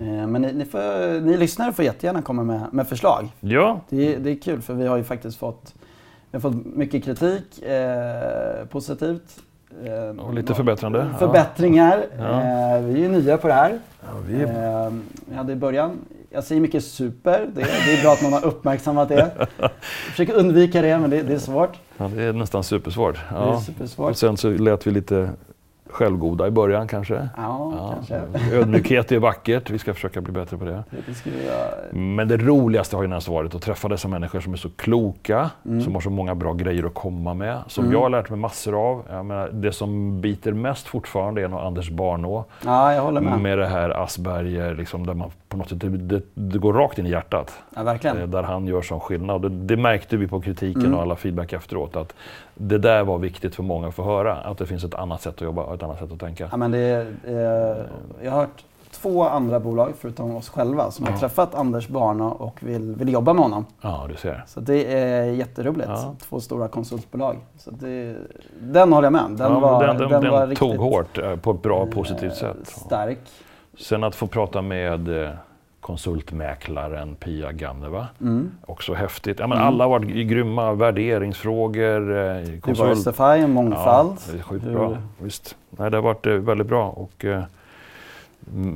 Eh, 0.00 0.26
men 0.26 0.42
ni, 0.42 0.52
ni, 0.52 0.64
får, 0.64 1.20
ni 1.20 1.36
lyssnare 1.36 1.72
får 1.72 1.84
jättegärna 1.84 2.22
komma 2.22 2.42
med, 2.42 2.66
med 2.72 2.88
förslag. 2.88 3.28
Ja. 3.40 3.80
Det, 3.88 4.16
det, 4.16 4.30
är 4.30 4.36
kul 4.36 4.62
för 4.62 4.74
vi 4.74 4.86
har 4.86 4.96
ju 4.96 5.04
faktiskt 5.04 5.38
fått, 5.38 5.74
vi 6.30 6.36
har 6.36 6.40
fått 6.40 6.66
mycket 6.66 7.04
kritik, 7.04 7.62
eh, 7.62 8.64
positivt. 8.64 9.42
Eh, 9.84 10.24
och 10.24 10.34
lite 10.34 10.54
förbättrande. 10.54 11.14
Förbättringar. 11.18 12.06
Ja. 12.18 12.24
Eh, 12.24 12.82
vi 12.82 12.92
är 12.92 12.98
ju 12.98 13.08
nya 13.08 13.38
på 13.38 13.48
det 13.48 13.54
här. 13.54 13.78
Ja, 14.00 14.08
vi... 14.26 14.42
Eh, 14.42 14.90
vi 15.26 15.34
hade 15.34 15.52
i 15.52 15.56
början, 15.56 15.98
jag 16.30 16.44
säger 16.44 16.60
mycket 16.60 16.84
super, 16.84 17.50
det, 17.54 17.60
det 17.60 17.98
är 17.98 18.02
bra 18.02 18.12
att 18.12 18.22
man 18.22 18.32
har 18.32 18.44
uppmärksammat 18.44 19.08
det. 19.08 19.30
Jag 19.58 19.70
försöker 20.10 20.34
undvika 20.34 20.82
det 20.82 20.98
men 20.98 21.10
det, 21.10 21.22
det 21.22 21.34
är 21.34 21.38
svårt. 21.38 21.78
Ja, 21.96 22.10
det 22.14 22.22
är 22.22 22.32
nästan 22.32 22.64
supersvårt. 22.64 23.18
Ja. 23.30 23.44
Det 23.44 23.56
är 23.56 23.60
supersvårt. 23.60 24.10
Och 24.10 24.16
sen 24.16 24.36
så 24.36 24.50
lät 24.50 24.86
vi 24.86 24.90
lite 24.90 25.30
självgoda 25.90 26.46
i 26.46 26.50
början 26.50 26.88
kanske. 26.88 27.14
Ja, 27.14 27.28
ja. 27.36 27.94
kanske. 27.94 28.56
Ödmjukhet 28.56 29.12
är 29.12 29.18
vackert, 29.18 29.70
vi 29.70 29.78
ska 29.78 29.94
försöka 29.94 30.20
bli 30.20 30.32
bättre 30.32 30.56
på 30.56 30.64
det. 30.64 30.84
det 30.90 31.14
Men 31.92 32.28
det 32.28 32.36
roligaste 32.36 32.96
har 32.96 33.02
ju 33.02 33.08
nästan 33.08 33.34
varit 33.34 33.54
att 33.54 33.62
träffa 33.62 33.88
dessa 33.88 34.08
människor 34.08 34.40
som 34.40 34.52
är 34.52 34.56
så 34.56 34.68
kloka, 34.76 35.50
mm. 35.64 35.80
som 35.80 35.94
har 35.94 36.00
så 36.00 36.10
många 36.10 36.34
bra 36.34 36.52
grejer 36.52 36.84
att 36.84 36.94
komma 36.94 37.34
med, 37.34 37.58
som 37.66 37.84
mm. 37.84 37.94
jag 37.94 38.02
har 38.02 38.10
lärt 38.10 38.30
mig 38.30 38.38
massor 38.38 38.90
av. 38.90 39.24
Menar, 39.24 39.48
det 39.48 39.72
som 39.72 40.20
biter 40.20 40.52
mest 40.52 40.86
fortfarande 40.86 41.42
är 41.42 41.48
nog 41.48 41.60
Anders 41.60 41.90
Barnå. 41.90 42.44
Ja, 42.64 42.94
jag 42.94 43.02
håller 43.02 43.20
med. 43.20 43.40
Med 43.40 43.58
det 43.58 43.66
här 43.66 43.90
Asperger, 43.90 44.74
liksom, 44.74 45.06
där 45.06 45.14
man 45.14 45.30
på 45.48 45.56
något 45.56 45.68
sätt, 45.68 45.80
det, 45.80 45.88
det, 45.88 46.22
det 46.34 46.58
går 46.58 46.72
rakt 46.72 46.98
in 46.98 47.06
i 47.06 47.10
hjärtat. 47.10 47.52
Ja, 47.76 47.82
verkligen. 47.82 48.18
Eh, 48.18 48.26
där 48.26 48.42
han 48.42 48.66
gör 48.66 48.82
sån 48.82 49.00
skillnad. 49.00 49.42
Det, 49.42 49.48
det 49.48 49.76
märkte 49.76 50.16
vi 50.16 50.28
på 50.28 50.40
kritiken 50.40 50.82
mm. 50.82 50.94
och 50.94 51.02
alla 51.02 51.16
feedback 51.16 51.52
efteråt. 51.52 51.96
Att 51.96 52.14
det 52.54 52.78
där 52.78 53.04
var 53.04 53.18
viktigt 53.18 53.54
för 53.54 53.62
många 53.62 53.88
att 53.88 53.94
få 53.94 54.02
höra. 54.02 54.36
Att 54.36 54.58
det 54.58 54.66
finns 54.66 54.84
ett 54.84 54.94
annat 54.94 55.22
sätt 55.22 55.34
att 55.34 55.40
jobba 55.40 55.62
och 55.62 55.74
ett 55.74 55.82
annat 55.82 55.98
sätt 55.98 56.12
att 56.12 56.20
tänka. 56.20 56.48
Ja, 56.50 56.56
men 56.56 56.70
det, 56.70 57.06
eh, 57.26 57.34
jag 58.24 58.30
har 58.30 58.40
hört 58.40 58.64
två 58.90 59.22
andra 59.22 59.60
bolag, 59.60 59.92
förutom 59.98 60.36
oss 60.36 60.48
själva, 60.48 60.90
som 60.90 61.06
ja. 61.06 61.12
har 61.12 61.18
träffat 61.18 61.54
Anders 61.54 61.88
Barna 61.88 62.32
och 62.32 62.62
vill, 62.62 62.94
vill 62.94 63.12
jobba 63.12 63.32
med 63.32 63.42
honom. 63.42 63.66
Ja, 63.80 64.06
du 64.08 64.16
ser. 64.16 64.44
Så 64.46 64.60
det 64.60 64.94
är 64.94 65.24
jätteroligt. 65.24 65.88
Ja. 65.88 66.14
Två 66.28 66.40
stora 66.40 66.68
konsultbolag. 66.68 67.36
Så 67.58 67.70
det, 67.70 68.16
den 68.60 68.92
håller 68.92 69.06
jag 69.06 69.12
med 69.12 69.30
Den, 69.30 69.52
ja, 69.52 69.60
var, 69.60 69.86
den, 69.86 69.96
den, 69.96 70.08
den, 70.08 70.22
den 70.22 70.32
var 70.32 70.54
tog 70.54 70.76
hårt 70.76 71.18
eh, 71.18 71.36
på 71.36 71.50
ett 71.50 71.62
bra, 71.62 71.86
positivt 71.86 72.34
sätt. 72.34 72.56
Stark. 72.62 73.18
Sen 73.78 74.04
att 74.04 74.14
få 74.14 74.26
prata 74.26 74.62
med 74.62 75.22
eh, 75.22 75.30
konsultmäklaren 75.80 77.14
Pia 77.14 77.52
Ganneva. 77.52 78.08
Mm. 78.20 78.50
Också 78.66 78.94
häftigt. 78.94 79.38
Ja, 79.38 79.46
men 79.46 79.58
mm. 79.58 79.68
Alla 79.68 79.84
har 79.84 79.90
varit 79.90 80.08
grymma. 80.28 80.72
Värderingsfrågor, 80.72 82.16
eh, 82.16 82.60
konsult... 82.60 83.04
Diversify, 83.04 83.46
mångfald. 83.46 84.18
Ja, 84.26 84.32
det 84.32 84.38
är 84.38 84.42
sjukt 84.42 84.64
bra. 84.64 84.98
Visst. 85.18 85.56
Nej, 85.70 85.90
det 85.90 85.96
har 85.96 86.02
varit 86.02 86.26
eh, 86.26 86.32
väldigt 86.32 86.66
bra. 86.66 86.88
Och, 86.88 87.24
eh, 87.24 87.42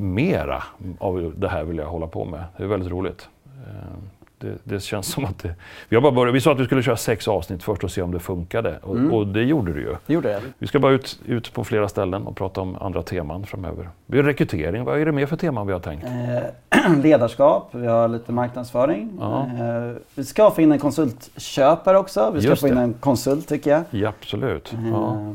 mera 0.00 0.62
av 0.98 1.32
det 1.36 1.48
här 1.48 1.64
vill 1.64 1.78
jag 1.78 1.86
hålla 1.86 2.06
på 2.06 2.24
med. 2.24 2.44
Det 2.56 2.62
är 2.62 2.68
väldigt 2.68 2.90
roligt. 2.90 3.28
Eh, 3.44 3.98
det, 4.42 4.58
det, 4.64 4.80
känns 4.80 5.06
som 5.06 5.24
att 5.24 5.38
det... 5.38 5.54
Vi, 5.88 5.96
har 5.96 6.02
bara 6.02 6.12
börjat, 6.12 6.34
vi 6.34 6.40
sa 6.40 6.52
att 6.52 6.60
vi 6.60 6.64
skulle 6.64 6.82
köra 6.82 6.96
sex 6.96 7.28
avsnitt 7.28 7.62
först 7.62 7.84
och 7.84 7.90
se 7.90 8.02
om 8.02 8.12
det 8.12 8.18
funkade. 8.18 8.78
Och, 8.82 8.96
mm. 8.96 9.12
och 9.12 9.26
det 9.26 9.42
gjorde 9.42 9.72
det 9.72 9.80
ju. 9.80 9.96
Gjorde 10.06 10.28
det. 10.28 10.40
Vi 10.58 10.66
ska 10.66 10.78
bara 10.78 10.92
ut, 10.92 11.20
ut 11.26 11.52
på 11.52 11.64
flera 11.64 11.88
ställen 11.88 12.26
och 12.26 12.36
prata 12.36 12.60
om 12.60 12.76
andra 12.76 13.02
teman 13.02 13.46
framöver. 13.46 13.88
Vi 14.06 14.18
har 14.18 14.24
rekrytering. 14.24 14.84
Vad 14.84 15.00
är 15.00 15.06
det 15.06 15.12
mer 15.12 15.26
för 15.26 15.36
teman 15.36 15.66
vi 15.66 15.72
har 15.72 15.80
tänkt? 15.80 16.04
Eh, 16.04 16.96
ledarskap, 17.02 17.68
vi 17.72 17.86
har 17.86 18.08
lite 18.08 18.32
marknadsföring. 18.32 19.10
Ja. 19.20 19.46
Eh, 19.46 19.96
vi 20.14 20.24
ska 20.24 20.50
få 20.50 20.60
in 20.62 20.72
en 20.72 20.78
konsultköpare 20.78 21.98
också. 21.98 22.30
Vi 22.34 22.40
ska 22.40 22.50
Just 22.50 22.62
få 22.62 22.68
in 22.68 22.74
det. 22.74 22.80
en 22.80 22.92
konsult 22.92 23.48
tycker 23.48 23.70
jag. 23.70 23.82
Ja, 23.90 24.08
absolut. 24.08 24.74
Ja. 24.90 25.34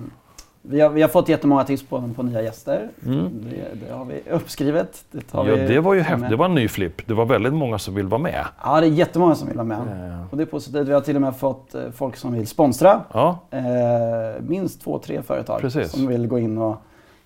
Eh, 0.67 0.71
vi 0.71 0.81
har, 0.81 0.89
vi 0.89 1.01
har 1.01 1.09
fått 1.09 1.29
jättemånga 1.29 1.63
tips 1.63 1.83
på, 1.83 2.09
på 2.15 2.23
nya 2.23 2.41
gäster. 2.41 2.89
Mm. 3.05 3.29
Det, 3.49 3.85
det, 3.85 3.93
har 3.93 4.05
vi 4.05 4.21
uppskrivet. 4.31 5.05
Det, 5.11 5.23
ja, 5.31 5.43
det 5.43 5.79
var 5.79 5.93
ju 5.93 6.01
häftigt. 6.01 6.29
Det 6.29 6.35
var 6.35 6.45
en 6.45 6.55
ny 6.55 6.67
flipp. 6.67 7.07
Det 7.07 7.13
var 7.13 7.25
väldigt 7.25 7.53
många 7.53 7.79
som 7.79 7.95
vill 7.95 8.07
vara 8.07 8.21
med. 8.21 8.45
Ja, 8.63 8.81
det 8.81 8.87
är 8.87 8.91
jättemånga 8.91 9.35
som 9.35 9.47
vill 9.47 9.57
vara 9.57 9.65
med. 9.65 9.77
Ja. 9.77 10.27
Och 10.31 10.37
det 10.37 10.43
är 10.43 10.47
positivt. 10.47 10.87
Vi 10.87 10.93
har 10.93 11.01
till 11.01 11.15
och 11.15 11.21
med 11.21 11.35
fått 11.35 11.75
eh, 11.75 11.81
folk 11.91 12.15
som 12.15 12.33
vill 12.33 12.47
sponsra. 12.47 13.01
Ja. 13.13 13.39
Eh, 13.51 13.61
minst 14.41 14.81
två, 14.81 14.99
tre 14.99 15.21
företag 15.21 15.61
precis. 15.61 15.91
som 15.91 16.07
vill 16.07 16.27
gå 16.27 16.39
in 16.39 16.57
och... 16.57 16.77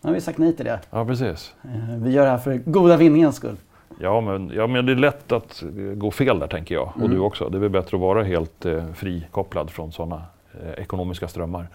Nu 0.02 0.10
har 0.10 0.16
vi 0.16 0.22
sagt 0.22 0.38
nej 0.38 0.56
till 0.56 0.66
det. 0.66 0.80
Ja, 0.90 1.06
precis. 1.06 1.54
Eh, 1.64 1.96
vi 1.98 2.12
gör 2.12 2.26
det 2.26 2.32
här 2.32 2.38
för 2.38 2.58
goda 2.66 2.98
vinningens 2.98 3.36
skull. 3.36 3.58
Ja 4.00 4.22
men, 4.22 4.52
ja, 4.56 4.68
men 4.68 4.86
det 4.86 4.92
är 4.92 4.96
lätt 4.96 5.32
att 5.32 5.64
gå 5.96 6.12
fel 6.12 6.40
där 6.40 6.48
tänker 6.48 6.76
jag. 6.76 6.88
Och 6.88 6.98
mm. 6.98 7.12
du 7.12 7.20
också. 7.20 7.50
Det 7.50 7.58
är 7.58 7.60
väl 7.60 7.70
bättre 7.70 7.98
att 7.98 8.02
vara 8.02 8.24
helt 8.24 8.66
eh, 8.66 8.94
frikopplad 8.94 9.70
från 9.70 9.92
sådana 9.92 10.24
eh, 10.64 10.84
ekonomiska 10.84 11.28
strömmar. 11.28 11.68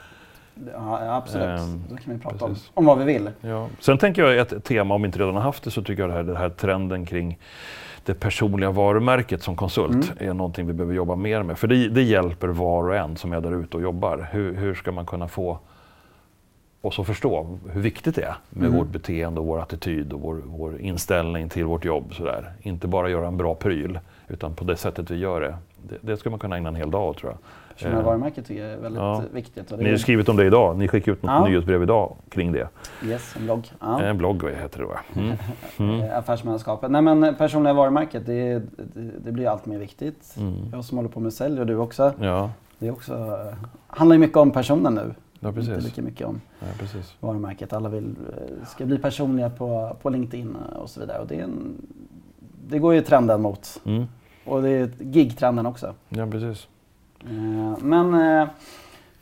Ja, 0.73 1.17
absolut. 1.17 1.61
Um, 1.61 1.85
Då 1.91 1.97
kan 1.97 2.15
vi 2.15 2.21
prata 2.21 2.45
om, 2.45 2.57
om 2.75 2.85
vad 2.85 2.99
vi 2.99 3.05
vill. 3.05 3.31
Ja. 3.41 3.69
Sen 3.81 3.99
tänker 3.99 4.23
jag 4.23 4.39
ett 4.39 4.65
tema, 4.65 4.95
om 4.95 5.03
vi 5.03 5.07
inte 5.07 5.19
redan 5.19 5.35
har 5.35 5.43
haft 5.43 5.65
det, 5.65 5.71
så 5.71 5.83
tycker 5.83 6.03
jag 6.03 6.11
det 6.11 6.15
här, 6.15 6.23
den 6.23 6.37
här 6.37 6.51
trenden 6.51 7.07
kring 7.07 7.39
det 8.05 8.15
personliga 8.15 8.71
varumärket 8.71 9.43
som 9.43 9.57
konsult 9.57 10.13
mm. 10.13 10.31
är 10.31 10.35
någonting 10.35 10.67
vi 10.67 10.73
behöver 10.73 10.95
jobba 10.95 11.17
mer 11.17 11.43
med. 11.43 11.59
För 11.59 11.69
det, 11.69 11.89
det 11.89 12.03
hjälper 12.03 12.49
var 12.49 12.89
och 12.89 12.97
en 12.97 13.17
som 13.17 13.33
är 13.33 13.41
där 13.41 13.61
ute 13.61 13.77
och 13.77 13.83
jobbar. 13.83 14.29
Hur, 14.33 14.55
hur 14.55 14.75
ska 14.75 14.93
man 14.93 15.07
kunna 15.07 15.29
få 15.29 15.59
oss 16.81 16.99
att 16.99 17.07
förstå 17.07 17.59
hur 17.73 17.81
viktigt 17.81 18.15
det 18.15 18.23
är 18.23 18.35
med 18.51 18.67
mm. 18.67 18.79
vårt 18.79 18.89
beteende 18.89 19.41
och 19.41 19.47
vår 19.47 19.61
attityd 19.61 20.13
och 20.13 20.21
vår, 20.21 20.43
vår 20.45 20.81
inställning 20.81 21.49
till 21.49 21.65
vårt 21.65 21.85
jobb. 21.85 22.15
Sådär. 22.15 22.53
Inte 22.63 22.89
bara 22.89 23.09
göra 23.09 23.27
en 23.27 23.37
bra 23.37 23.55
pryl, 23.55 23.99
utan 24.29 24.55
på 24.55 24.65
det 24.65 24.77
sättet 24.77 25.11
vi 25.11 25.17
gör 25.17 25.41
det. 25.41 25.57
Det, 25.89 25.99
det 26.01 26.17
ska 26.17 26.31
man 26.31 26.39
kunna 26.39 26.57
ägna 26.57 26.69
en 26.69 26.77
hel 26.77 26.91
dag 26.91 27.17
tror 27.17 27.33
jag. 27.33 27.39
Personliga 27.77 28.03
varumärket 28.03 28.47
tycker 28.47 28.65
jag 28.65 28.73
är 28.73 28.79
väldigt 28.79 29.01
ja. 29.01 29.23
viktigt. 29.33 29.73
Ni 29.79 29.91
har 29.91 29.97
skrivit 29.97 30.29
om 30.29 30.37
det 30.37 30.47
idag. 30.47 30.79
Ni 30.79 30.89
skickade 30.89 31.13
ut 31.13 31.23
något 31.23 31.31
ja. 31.31 31.49
nyhetsbrev 31.49 31.83
idag 31.83 32.17
kring 32.29 32.53
det. 32.53 32.69
Yes, 33.05 33.37
en 33.37 33.45
blogg. 33.45 33.71
Ja. 33.81 34.03
En 34.03 34.19
blogg 34.19 34.45
heter 34.45 34.79
det 34.79 34.87
va? 34.87 35.01
Mm. 35.17 35.37
Mm. 35.79 36.19
Affärsmannaskapet. 36.19 36.91
Nej 36.91 37.03
men 37.03 37.35
personliga 37.35 37.75
varumärket, 37.75 38.27
det, 38.27 38.63
det, 39.25 39.33
blir 39.33 39.49
allt 39.49 39.67
mer 39.67 39.79
viktigt. 39.79 40.37
Mm. 40.39 40.55
Jag 40.73 40.85
som 40.85 40.99
håller 40.99 41.11
på 41.11 41.21
med 41.21 41.33
sälj 41.33 41.61
och 41.61 41.67
du 41.67 41.77
också. 41.77 42.13
Ja. 42.21 42.51
Det 42.79 42.87
är 42.87 42.93
också, 42.93 43.39
handlar 43.87 44.15
ju 44.15 44.21
mycket 44.21 44.37
om 44.37 44.51
personen 44.51 44.95
nu. 44.95 45.15
Ja, 45.41 45.53
precis. 45.53 45.69
Inte 45.69 45.85
lika 45.85 46.03
mycket 46.03 46.27
om 46.27 46.41
ja, 46.61 46.67
precis. 46.79 47.15
varumärket. 47.21 47.73
Alla 47.73 47.89
vill, 47.89 48.15
eh, 48.33 48.67
ska 48.67 48.85
bli 48.85 48.99
personliga 48.99 49.51
på, 49.51 49.97
på 50.03 50.11
LinkedIn 50.11 50.57
och 50.57 50.91
så 50.91 51.01
vidare. 51.01 51.19
Och 51.19 51.27
det, 51.27 51.41
en, 51.41 51.87
det 52.69 52.79
går 52.79 52.95
ju 52.95 53.01
trenden 53.01 53.43
mot. 53.43 53.81
Mm. 53.85 54.07
Och 54.47 54.63
det 54.63 54.71
är 54.71 54.91
gig-trenden 54.99 55.67
också. 55.67 55.95
Ja, 56.09 56.27
precis. 56.27 56.69
Eh, 57.25 57.79
men 57.83 58.15
eh, 58.15 58.49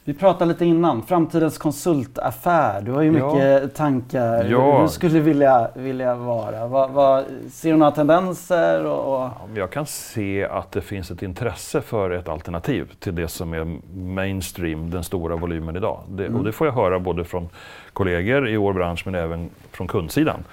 vi 0.07 0.15
pratade 0.15 0.53
lite 0.53 0.65
innan, 0.65 1.03
framtidens 1.03 1.59
konsultaffär. 1.59 2.81
Du 2.81 2.93
har 2.93 3.03
ju 3.03 3.11
mycket 3.11 3.63
ja. 3.63 3.69
tankar 3.69 4.45
ja. 4.45 4.83
du 4.83 4.89
skulle 4.89 5.21
vilja, 5.21 5.69
vilja 5.75 6.15
vara. 6.15 6.67
Vad, 6.67 6.91
vad, 6.91 7.25
ser 7.51 7.71
du 7.71 7.77
några 7.77 7.93
tendenser? 7.93 8.85
Och, 8.87 9.15
och... 9.15 9.31
Jag 9.55 9.71
kan 9.71 9.87
se 9.87 10.45
att 10.45 10.73
det 10.73 10.81
finns 10.81 11.11
ett 11.11 11.23
intresse 11.23 11.81
för 11.81 12.11
ett 12.11 12.29
alternativ 12.29 12.93
till 12.99 13.15
det 13.15 13.29
som 13.29 13.53
är 13.55 13.65
mainstream, 13.97 14.91
den 14.91 15.05
stora 15.05 15.37
volymen 15.37 15.77
idag. 15.77 16.01
Det, 16.09 16.27
mm. 16.27 16.39
Och 16.39 16.45
det 16.45 16.53
får 16.53 16.67
jag 16.67 16.75
höra 16.75 16.99
både 16.99 17.25
från 17.25 17.49
kollegor 17.93 18.49
i 18.49 18.57
vår 18.57 18.73
bransch 18.73 19.03
men 19.05 19.15
även 19.15 19.51
från 19.71 19.89
kundsidan. 19.89 20.45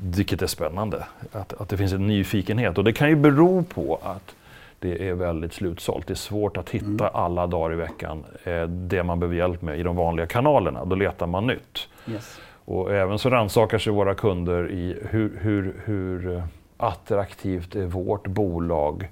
Vilket 0.00 0.42
är 0.42 0.46
spännande, 0.46 1.06
att, 1.32 1.52
att 1.52 1.68
det 1.68 1.76
finns 1.76 1.92
en 1.92 2.06
nyfikenhet. 2.06 2.78
Och 2.78 2.84
det 2.84 2.92
kan 2.92 3.08
ju 3.08 3.16
bero 3.16 3.62
på 3.62 4.00
att 4.02 4.34
det 4.78 5.08
är 5.08 5.14
väldigt 5.14 5.52
slutsålt. 5.52 6.06
Det 6.06 6.12
är 6.12 6.14
svårt 6.14 6.56
att 6.56 6.70
hitta 6.70 6.86
mm. 6.86 7.10
alla 7.14 7.46
dagar 7.46 7.72
i 7.72 7.76
veckan 7.76 8.24
eh, 8.44 8.62
det 8.62 9.02
man 9.02 9.20
behöver 9.20 9.36
hjälp 9.36 9.62
med 9.62 9.80
i 9.80 9.82
de 9.82 9.96
vanliga 9.96 10.26
kanalerna. 10.26 10.84
Då 10.84 10.96
letar 10.96 11.26
man 11.26 11.46
nytt. 11.46 11.88
Yes. 12.06 12.40
Och 12.64 12.94
även 12.94 13.18
så 13.18 13.30
rannsakar 13.30 13.78
sig 13.78 13.92
våra 13.92 14.14
kunder 14.14 14.70
i 14.70 14.98
hur, 15.10 15.38
hur, 15.40 15.82
hur 15.84 16.42
attraktivt 16.76 17.76
är 17.76 17.86
vårt 17.86 18.26
bolag 18.26 19.08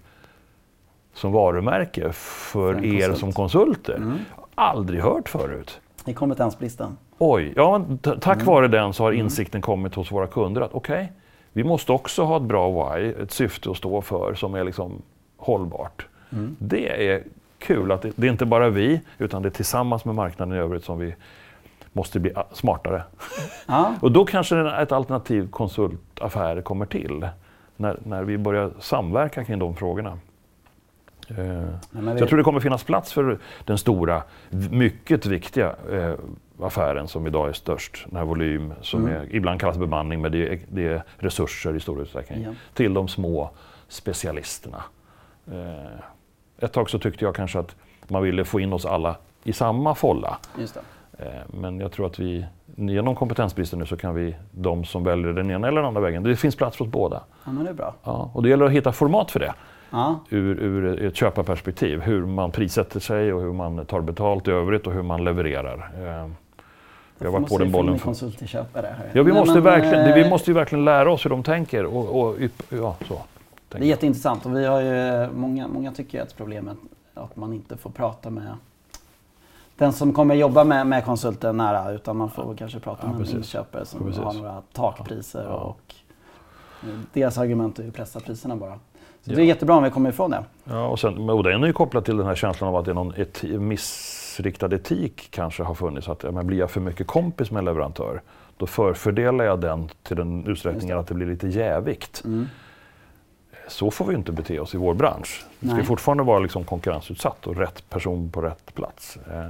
som 1.14 1.32
varumärke 1.32 2.12
för, 2.12 2.84
er 2.84 3.12
som 3.12 3.32
konsulter. 3.32 3.96
Mm. 3.96 4.18
Aldrig 4.54 5.00
hört 5.00 5.28
förut. 5.28 5.80
I 6.04 6.14
kompetensbristen. 6.14 6.96
Oj, 7.18 7.52
ja, 7.56 7.84
tack 8.02 8.36
mm. 8.36 8.46
vare 8.46 8.68
den 8.68 8.92
så 8.92 9.02
har 9.02 9.12
mm. 9.12 9.24
insikten 9.24 9.60
kommit 9.60 9.94
hos 9.94 10.12
våra 10.12 10.26
kunder 10.26 10.60
att 10.60 10.74
okej, 10.74 10.94
okay, 10.94 11.06
vi 11.52 11.64
måste 11.64 11.92
också 11.92 12.24
ha 12.24 12.36
ett 12.36 12.42
bra 12.42 12.94
why, 12.96 13.08
ett 13.08 13.32
syfte 13.32 13.70
att 13.70 13.76
stå 13.76 14.02
för 14.02 14.34
som 14.34 14.54
är 14.54 14.64
liksom 14.64 15.02
hållbart. 15.36 16.06
Mm. 16.32 16.56
Det 16.58 17.08
är 17.12 17.22
kul 17.58 17.92
att 17.92 18.02
det, 18.02 18.12
det, 18.16 18.26
är 18.26 18.30
inte 18.30 18.46
bara 18.46 18.68
vi, 18.68 19.00
utan 19.18 19.42
det 19.42 19.48
är 19.48 19.50
tillsammans 19.50 20.04
med 20.04 20.14
marknaden 20.14 20.54
i 20.54 20.60
övrigt 20.60 20.84
som 20.84 20.98
vi 20.98 21.14
måste 21.92 22.20
bli 22.20 22.32
smartare. 22.52 23.02
Ja. 23.66 23.94
och 24.00 24.12
då 24.12 24.24
kanske 24.24 24.70
ett 24.70 24.92
alternativ 24.92 25.50
konsultaffär 25.50 26.60
kommer 26.60 26.86
till. 26.86 27.28
När, 27.76 27.98
när 28.04 28.24
vi 28.24 28.38
börjar 28.38 28.70
samverka 28.80 29.44
kring 29.44 29.58
de 29.58 29.76
frågorna. 29.76 30.18
Eh, 31.28 31.36
det... 31.36 32.18
jag 32.18 32.28
tror 32.28 32.36
det 32.36 32.44
kommer 32.44 32.60
finnas 32.60 32.84
plats 32.84 33.12
för 33.12 33.38
den 33.64 33.78
stora, 33.78 34.22
mycket 34.70 35.26
viktiga 35.26 35.74
eh, 35.92 36.14
affären 36.60 37.08
som 37.08 37.26
idag 37.26 37.48
är 37.48 37.52
störst, 37.52 38.06
den 38.08 38.16
här 38.16 38.24
volym 38.24 38.72
som 38.80 39.00
mm. 39.00 39.16
är, 39.22 39.34
ibland 39.34 39.60
kallas 39.60 39.78
bemanning 39.78 40.20
men 40.20 40.32
det 40.32 40.52
är, 40.52 40.58
det 40.68 40.86
är 40.86 41.02
resurser 41.18 41.76
i 41.76 41.80
stor 41.80 42.02
utsträckning, 42.02 42.42
ja. 42.42 42.50
till 42.74 42.94
de 42.94 43.08
små 43.08 43.50
specialisterna. 43.88 44.82
Eh, 45.52 46.64
ett 46.64 46.72
tag 46.72 46.90
så 46.90 46.98
tyckte 46.98 47.24
jag 47.24 47.34
kanske 47.34 47.58
att 47.58 47.76
man 48.08 48.22
ville 48.22 48.44
få 48.44 48.60
in 48.60 48.72
oss 48.72 48.86
alla 48.86 49.16
i 49.44 49.52
samma 49.52 49.94
folla. 49.94 50.38
Eh, 51.18 51.26
men 51.46 51.80
jag 51.80 51.92
tror 51.92 52.06
att 52.06 52.18
vi 52.18 52.46
genom 52.76 53.14
kompetensbristen 53.14 53.78
nu 53.78 53.86
så 53.86 53.96
kan 53.96 54.14
vi, 54.14 54.36
de 54.50 54.84
som 54.84 55.04
väljer 55.04 55.32
den 55.32 55.50
ena 55.50 55.68
eller 55.68 55.80
den 55.80 55.88
andra 55.88 56.00
vägen, 56.00 56.22
det 56.22 56.36
finns 56.36 56.56
plats 56.56 56.76
för 56.76 56.84
oss 56.84 56.90
båda. 56.90 57.22
Ja, 57.44 57.52
men 57.52 57.64
det 57.64 57.70
är 57.70 57.74
bra. 57.74 57.94
Ja, 58.04 58.30
och 58.34 58.42
det 58.42 58.48
gäller 58.48 58.64
att 58.64 58.72
hitta 58.72 58.92
format 58.92 59.30
för 59.30 59.40
det. 59.40 59.54
Ja. 59.90 60.20
Ur, 60.30 60.62
ur 60.62 61.02
ett 61.02 61.16
köparperspektiv, 61.16 62.00
hur 62.00 62.26
man 62.26 62.50
prissätter 62.50 63.00
sig 63.00 63.32
och 63.32 63.40
hur 63.40 63.52
man 63.52 63.86
tar 63.86 64.00
betalt 64.00 64.48
i 64.48 64.50
övrigt 64.50 64.86
och 64.86 64.92
hur 64.92 65.02
man 65.02 65.24
levererar. 65.24 65.90
Eh, 65.98 66.28
vi 67.18 67.24
har 67.26 67.32
varit 67.32 67.48
på 67.48 67.58
den 67.58 67.72
bollen. 67.72 67.98
konsult 67.98 68.38
till 68.38 68.48
köpare 68.48 68.96
här. 68.98 69.10
Ja, 69.12 69.22
vi, 69.22 69.32
Nej, 69.32 69.40
måste 69.40 69.54
men, 69.54 69.62
verkligen, 69.62 70.14
vi 70.14 70.30
måste 70.30 70.50
ju 70.50 70.54
verkligen 70.54 70.84
lära 70.84 71.12
oss 71.12 71.24
hur 71.24 71.30
de 71.30 71.42
tänker. 71.42 71.84
Och, 71.84 72.20
och 72.20 72.36
ja, 72.68 72.96
så. 73.08 73.22
Det 73.68 73.78
är 73.78 73.82
jätteintressant 73.82 74.46
och 74.46 74.56
vi 74.56 74.64
har 74.64 74.80
ju, 74.80 75.28
många, 75.32 75.68
många 75.68 75.92
tycker 75.92 76.22
att 76.22 76.36
problemet 76.36 76.76
är 77.14 77.20
att 77.20 77.36
man 77.36 77.52
inte 77.52 77.76
får 77.76 77.90
prata 77.90 78.30
med 78.30 78.56
den 79.76 79.92
som 79.92 80.12
kommer 80.12 80.34
jobba 80.34 80.64
med, 80.64 80.86
med 80.86 81.04
konsulten 81.04 81.56
nära 81.56 81.92
utan 81.92 82.16
man 82.16 82.30
får 82.30 82.44
ja. 82.44 82.54
kanske 82.58 82.80
prata 82.80 83.00
ja, 83.02 83.08
med 83.08 83.18
precis. 83.18 83.34
en 83.34 83.38
inköpare 83.38 83.84
som 83.84 84.00
precis. 84.00 84.22
har 84.22 84.32
några 84.32 84.62
takpriser 84.72 85.44
ja. 85.48 85.54
och 85.54 85.94
deras 87.12 87.38
argument 87.38 87.78
är 87.78 87.82
ju 87.82 87.88
att 87.88 87.94
pressa 87.94 88.20
priserna 88.20 88.56
bara. 88.56 88.78
Så 89.22 89.30
det 89.30 89.42
är 89.42 89.44
jättebra 89.44 89.76
om 89.76 89.82
vi 89.82 89.90
kommer 89.90 90.10
ifrån 90.10 90.30
det. 90.30 90.44
Ja, 90.64 90.86
och, 90.86 91.00
sen, 91.00 91.30
och 91.30 91.42
den 91.42 91.62
är 91.62 91.66
ju 91.66 91.72
kopplad 91.72 92.04
till 92.04 92.16
den 92.16 92.26
här 92.26 92.34
känslan 92.34 92.68
av 92.68 92.76
att 92.76 92.84
det 92.84 92.90
är 92.90 92.94
någon 92.94 93.14
eti, 93.16 93.58
missriktad 94.34 94.74
etik 94.74 95.28
kanske 95.30 95.62
har 95.62 95.74
funnits. 95.74 96.08
Att, 96.08 96.22
men 96.22 96.46
blir 96.46 96.58
jag 96.58 96.70
för 96.70 96.80
mycket 96.80 97.06
kompis 97.06 97.50
med 97.50 97.58
en 97.58 97.64
leverantör, 97.64 98.22
då 98.56 98.66
förfördelar 98.66 99.44
jag 99.44 99.60
den 99.60 99.88
till 100.02 100.16
den 100.16 100.46
utsträckningen 100.46 100.96
det. 100.96 101.00
att 101.00 101.06
det 101.06 101.14
blir 101.14 101.26
lite 101.26 101.48
jävigt. 101.48 102.22
Mm 102.24 102.46
så 103.68 103.90
får 103.90 104.04
vi 104.04 104.14
inte 104.14 104.32
bete 104.32 104.60
oss 104.60 104.74
i 104.74 104.78
vår 104.78 104.94
bransch. 104.94 105.46
Vi 105.58 105.70
ska 105.70 105.84
fortfarande 105.84 106.22
vara 106.22 106.38
liksom 106.38 106.64
konkurrensutsatt 106.64 107.46
och 107.46 107.56
rätt 107.56 107.90
person 107.90 108.30
på 108.30 108.40
rätt 108.40 108.74
plats. 108.74 109.18
Eh, 109.30 109.46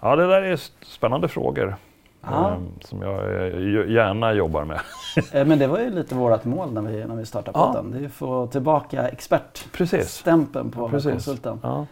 ja, 0.00 0.16
det 0.16 0.26
där 0.26 0.42
är 0.42 0.56
spännande 0.84 1.28
frågor. 1.28 1.76
Ja. 2.20 2.50
Ehm, 2.50 2.68
som 2.80 3.02
jag 3.02 3.46
eh, 3.46 3.90
gärna 3.90 4.32
jobbar 4.32 4.64
med. 4.64 4.80
Eh, 5.32 5.46
men 5.46 5.58
det 5.58 5.66
var 5.66 5.78
ju 5.78 5.90
lite 5.90 6.14
vårt 6.14 6.44
mål 6.44 6.72
när 6.72 6.82
vi, 6.82 7.04
när 7.04 7.16
vi 7.16 7.26
startade 7.26 7.58
podden. 7.58 7.90
Ja. 7.92 7.98
Det 7.98 8.04
är 8.04 8.06
att 8.06 8.12
få 8.12 8.46
tillbaka 8.46 9.08
expertstämpeln 9.08 10.70
på 10.70 10.88
Precis. 10.88 11.12
konsulten. 11.12 11.60
Ja. 11.62 11.86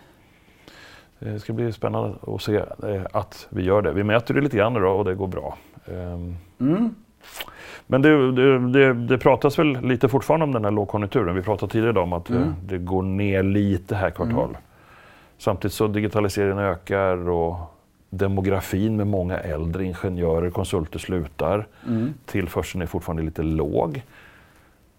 Det 1.23 1.41
ska 1.41 1.53
bli 1.53 1.73
spännande 1.73 2.15
att 2.27 2.43
se 2.43 2.63
att 3.13 3.47
vi 3.51 3.63
gör 3.63 3.83
det. 3.83 3.93
Vi 3.93 4.05
mäter 4.05 4.35
det 4.35 4.41
lite 4.41 4.57
grann 4.57 4.75
då 4.75 4.89
och 4.89 5.05
det 5.05 5.15
går 5.15 5.27
bra. 5.27 5.59
Ehm, 5.87 6.37
mm. 6.61 6.95
Men 7.87 8.03
det, 8.03 8.33
det, 8.33 8.73
det, 8.73 8.95
det, 8.95 9.19
pratas 9.19 9.59
väl 9.59 9.81
lite 9.81 10.09
fortfarande 10.09 10.45
om 10.45 10.53
den 10.53 10.65
här 10.65 10.71
lågkonjunkturen. 10.71 11.35
Vi 11.35 11.43
pratade 11.43 11.73
tidigare 11.73 12.01
om 12.01 12.13
att 12.13 12.29
mm. 12.29 12.55
det 12.65 12.79
går 12.79 13.03
ner 13.03 13.43
lite 13.43 13.95
här 13.97 14.11
kvartal. 14.11 14.49
Mm. 14.49 14.63
Samtidigt 15.39 15.75
så 15.75 15.87
digitaliseringen 15.87 16.59
ökar 16.59 17.29
och 17.29 17.57
demografin 18.11 18.97
med 18.97 19.07
många 19.07 19.39
äldre 19.39 19.85
ingenjörer, 19.85 20.51
konsulter 20.51 20.99
slutar. 20.99 21.67
Mm. 21.87 22.15
Tillförseln 22.27 22.83
är 22.83 22.87
fortfarande 22.87 23.23
lite 23.23 23.43
låg. 23.43 24.03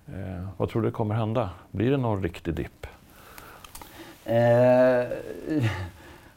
Eh, 0.08 0.48
vad 0.58 0.70
tror 0.70 0.82
du 0.82 0.92
kommer 0.92 1.16
hända? 1.16 1.50
Blir 1.72 1.92
det 1.92 1.98
någon 1.98 2.24
riktig 2.24 2.54
dipp? 2.54 2.88
Eh, 4.26 4.36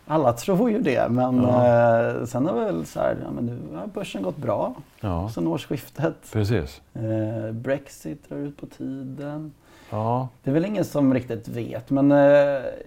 alla 0.07 0.33
tror 0.33 0.71
ju 0.71 0.81
det, 0.81 1.09
men 1.11 1.43
ja. 1.43 1.67
eh, 2.09 2.25
sen 2.25 2.47
har 2.47 2.55
väl 2.55 2.87
så 2.87 3.01
här, 3.01 3.17
ja, 3.25 3.31
men 3.31 3.47
nu 3.47 3.77
har 3.77 3.87
börsen 3.87 4.23
gått 4.23 4.37
bra 4.37 4.75
ja. 5.01 5.31
sen 5.35 5.47
årsskiftet. 5.47 6.15
Precis. 6.33 6.83
Eh, 6.95 7.53
Brexit 7.53 8.29
drar 8.29 8.37
ut 8.37 8.57
på 8.57 8.67
tiden. 8.67 9.53
Ja. 9.91 10.29
Det 10.43 10.51
är 10.51 10.55
väl 10.55 10.65
ingen 10.65 10.85
som 10.85 11.15
riktigt 11.15 11.49
vet, 11.49 11.91
men 11.91 12.13
eh, 12.13 12.19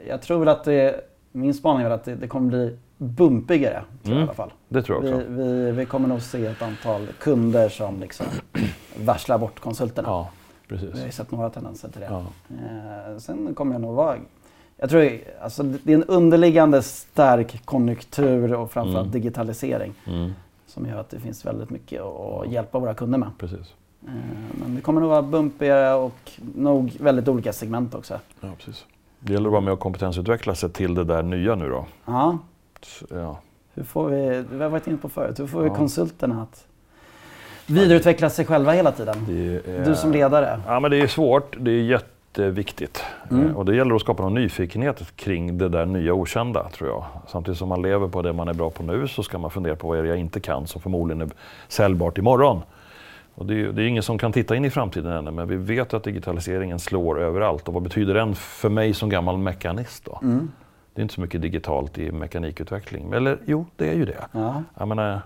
jag 0.07 0.21
tror 0.21 0.39
väl 0.39 0.47
att 0.47 0.63
det, 0.63 1.01
min 1.31 1.53
spaning 1.53 1.85
är 1.85 1.89
att 1.89 2.03
det, 2.03 2.15
det 2.15 2.27
kommer 2.27 2.47
bli 2.47 2.77
bumpigare 2.97 3.83
mm. 4.05 4.17
i 4.17 4.21
alla 4.21 4.33
fall. 4.33 4.53
Det 4.69 4.81
tror 4.81 5.05
jag 5.05 5.15
också. 5.15 5.29
Vi, 5.29 5.43
vi, 5.43 5.71
vi, 5.71 5.85
kommer 5.85 6.07
nog 6.07 6.21
se 6.21 6.45
ett 6.45 6.61
antal 6.61 7.07
kunder 7.19 7.69
som 7.69 7.99
liksom 7.99 8.25
varslar 9.05 9.37
bort 9.37 9.59
konsulterna. 9.59 10.07
Ja, 10.09 10.29
precis. 10.67 10.95
Vi 10.95 11.03
har 11.03 11.09
sett 11.09 11.31
några 11.31 11.49
tendenser 11.49 11.89
till 11.89 12.01
det. 12.01 12.07
Ja. 12.09 12.23
Eh, 12.49 13.17
sen 13.17 13.55
kommer 13.55 13.73
jag 13.73 13.81
nog 13.81 13.95
vara 13.95 14.17
jag 14.77 14.89
tror 14.89 15.19
alltså, 15.41 15.63
det 15.63 15.93
är 15.93 15.97
en 15.97 16.03
underliggande 16.03 16.81
stark 16.81 17.65
konjunktur 17.65 18.53
och 18.53 18.71
framförallt 18.71 19.07
mm. 19.07 19.11
digitalisering 19.11 19.93
mm. 20.07 20.31
som 20.67 20.85
gör 20.85 20.99
att 20.99 21.09
det 21.09 21.19
finns 21.19 21.45
väldigt 21.45 21.69
mycket 21.69 22.01
att 22.01 22.51
hjälpa 22.51 22.79
våra 22.79 22.93
kunder 22.93 23.17
med. 23.17 23.29
Precis. 23.37 23.73
Eh, 24.07 24.13
men 24.61 24.75
det 24.75 24.81
kommer 24.81 25.01
nog 25.01 25.09
vara 25.09 25.21
bumpigare 25.21 25.93
och 25.93 26.31
nog 26.55 26.93
väldigt 26.99 27.27
olika 27.27 27.53
segment 27.53 27.95
också. 27.95 28.19
Ja, 28.41 28.47
precis. 28.57 28.85
Det 29.19 29.33
gäller 29.33 29.47
att 29.47 29.51
vara 29.51 29.61
med 29.61 29.73
och 29.73 29.79
kompetensutveckla 29.79 30.55
sig 30.55 30.69
till 30.69 30.95
det 30.95 31.03
där 31.03 31.23
nya 31.23 31.55
nu 31.55 31.69
då. 31.69 31.85
Ja. 32.05 32.37
ja. 33.09 33.39
Hur 33.73 33.83
får 33.83 34.09
vi, 34.09 34.43
vi 34.51 34.63
har 34.63 34.69
varit 34.69 34.87
inne 34.87 34.97
på 34.97 35.09
förut, 35.09 35.39
hur 35.39 35.47
får 35.47 35.61
vi 35.61 35.69
konsulterna 35.69 36.41
att 36.41 36.67
vidareutveckla 37.65 38.29
sig 38.29 38.45
själva 38.45 38.71
hela 38.71 38.91
tiden? 38.91 39.17
Är, 39.29 39.85
du 39.85 39.95
som 39.95 40.11
ledare. 40.11 40.61
Ja, 40.67 40.79
men 40.79 40.91
det 40.91 40.97
är 40.97 41.07
svårt. 41.07 41.57
Det 41.59 41.71
är 41.71 41.81
jätte 41.81 42.16
jätteviktigt. 42.37 43.03
Mm. 43.31 43.55
Och 43.55 43.65
det 43.65 43.75
gäller 43.75 43.95
att 43.95 44.01
skapa 44.01 44.23
någon 44.23 44.33
nyfikenhet 44.33 45.15
kring 45.15 45.57
det 45.57 45.69
där 45.69 45.85
nya 45.85 46.13
okända, 46.13 46.69
tror 46.69 46.89
jag. 46.89 47.05
Samtidigt 47.27 47.57
som 47.57 47.69
man 47.69 47.81
lever 47.81 48.07
på 48.07 48.21
det 48.21 48.33
man 48.33 48.47
är 48.47 48.53
bra 48.53 48.69
på 48.69 48.83
nu 48.83 49.07
så 49.07 49.23
ska 49.23 49.37
man 49.37 49.51
fundera 49.51 49.75
på 49.75 49.87
vad 49.87 49.99
är 49.99 50.03
det 50.03 50.09
jag 50.09 50.17
inte 50.17 50.39
kan 50.39 50.67
som 50.67 50.81
förmodligen 50.81 51.21
är 51.21 51.29
säljbart 51.67 52.17
imorgon. 52.17 52.61
Och 53.35 53.45
det, 53.45 53.61
är, 53.61 53.71
det 53.71 53.83
är 53.83 53.87
ingen 53.87 54.03
som 54.03 54.17
kan 54.17 54.31
titta 54.31 54.55
in 54.55 54.65
i 54.65 54.69
framtiden 54.69 55.11
ännu, 55.11 55.31
men 55.31 55.47
vi 55.47 55.55
vet 55.55 55.93
att 55.93 56.03
digitaliseringen 56.03 56.79
slår 56.79 57.21
överallt. 57.21 57.67
Och 57.67 57.73
vad 57.73 57.83
betyder 57.83 58.13
den 58.13 58.35
för 58.35 58.69
mig 58.69 58.93
som 58.93 59.09
gammal 59.09 59.37
mekanist? 59.37 60.05
Då? 60.05 60.19
Mm. 60.23 60.51
Det 60.93 61.01
är 61.01 61.03
inte 61.03 61.13
så 61.13 61.21
mycket 61.21 61.41
digitalt 61.41 61.97
i 61.97 62.11
mekanikutveckling. 62.11 63.13
Eller 63.13 63.37
jo, 63.45 63.65
det 63.75 63.89
är 63.89 63.93
ju 63.93 64.05
det. 64.05 64.25
Ja. 64.31 64.63
Jag 64.77 64.87
menar, 64.87 65.21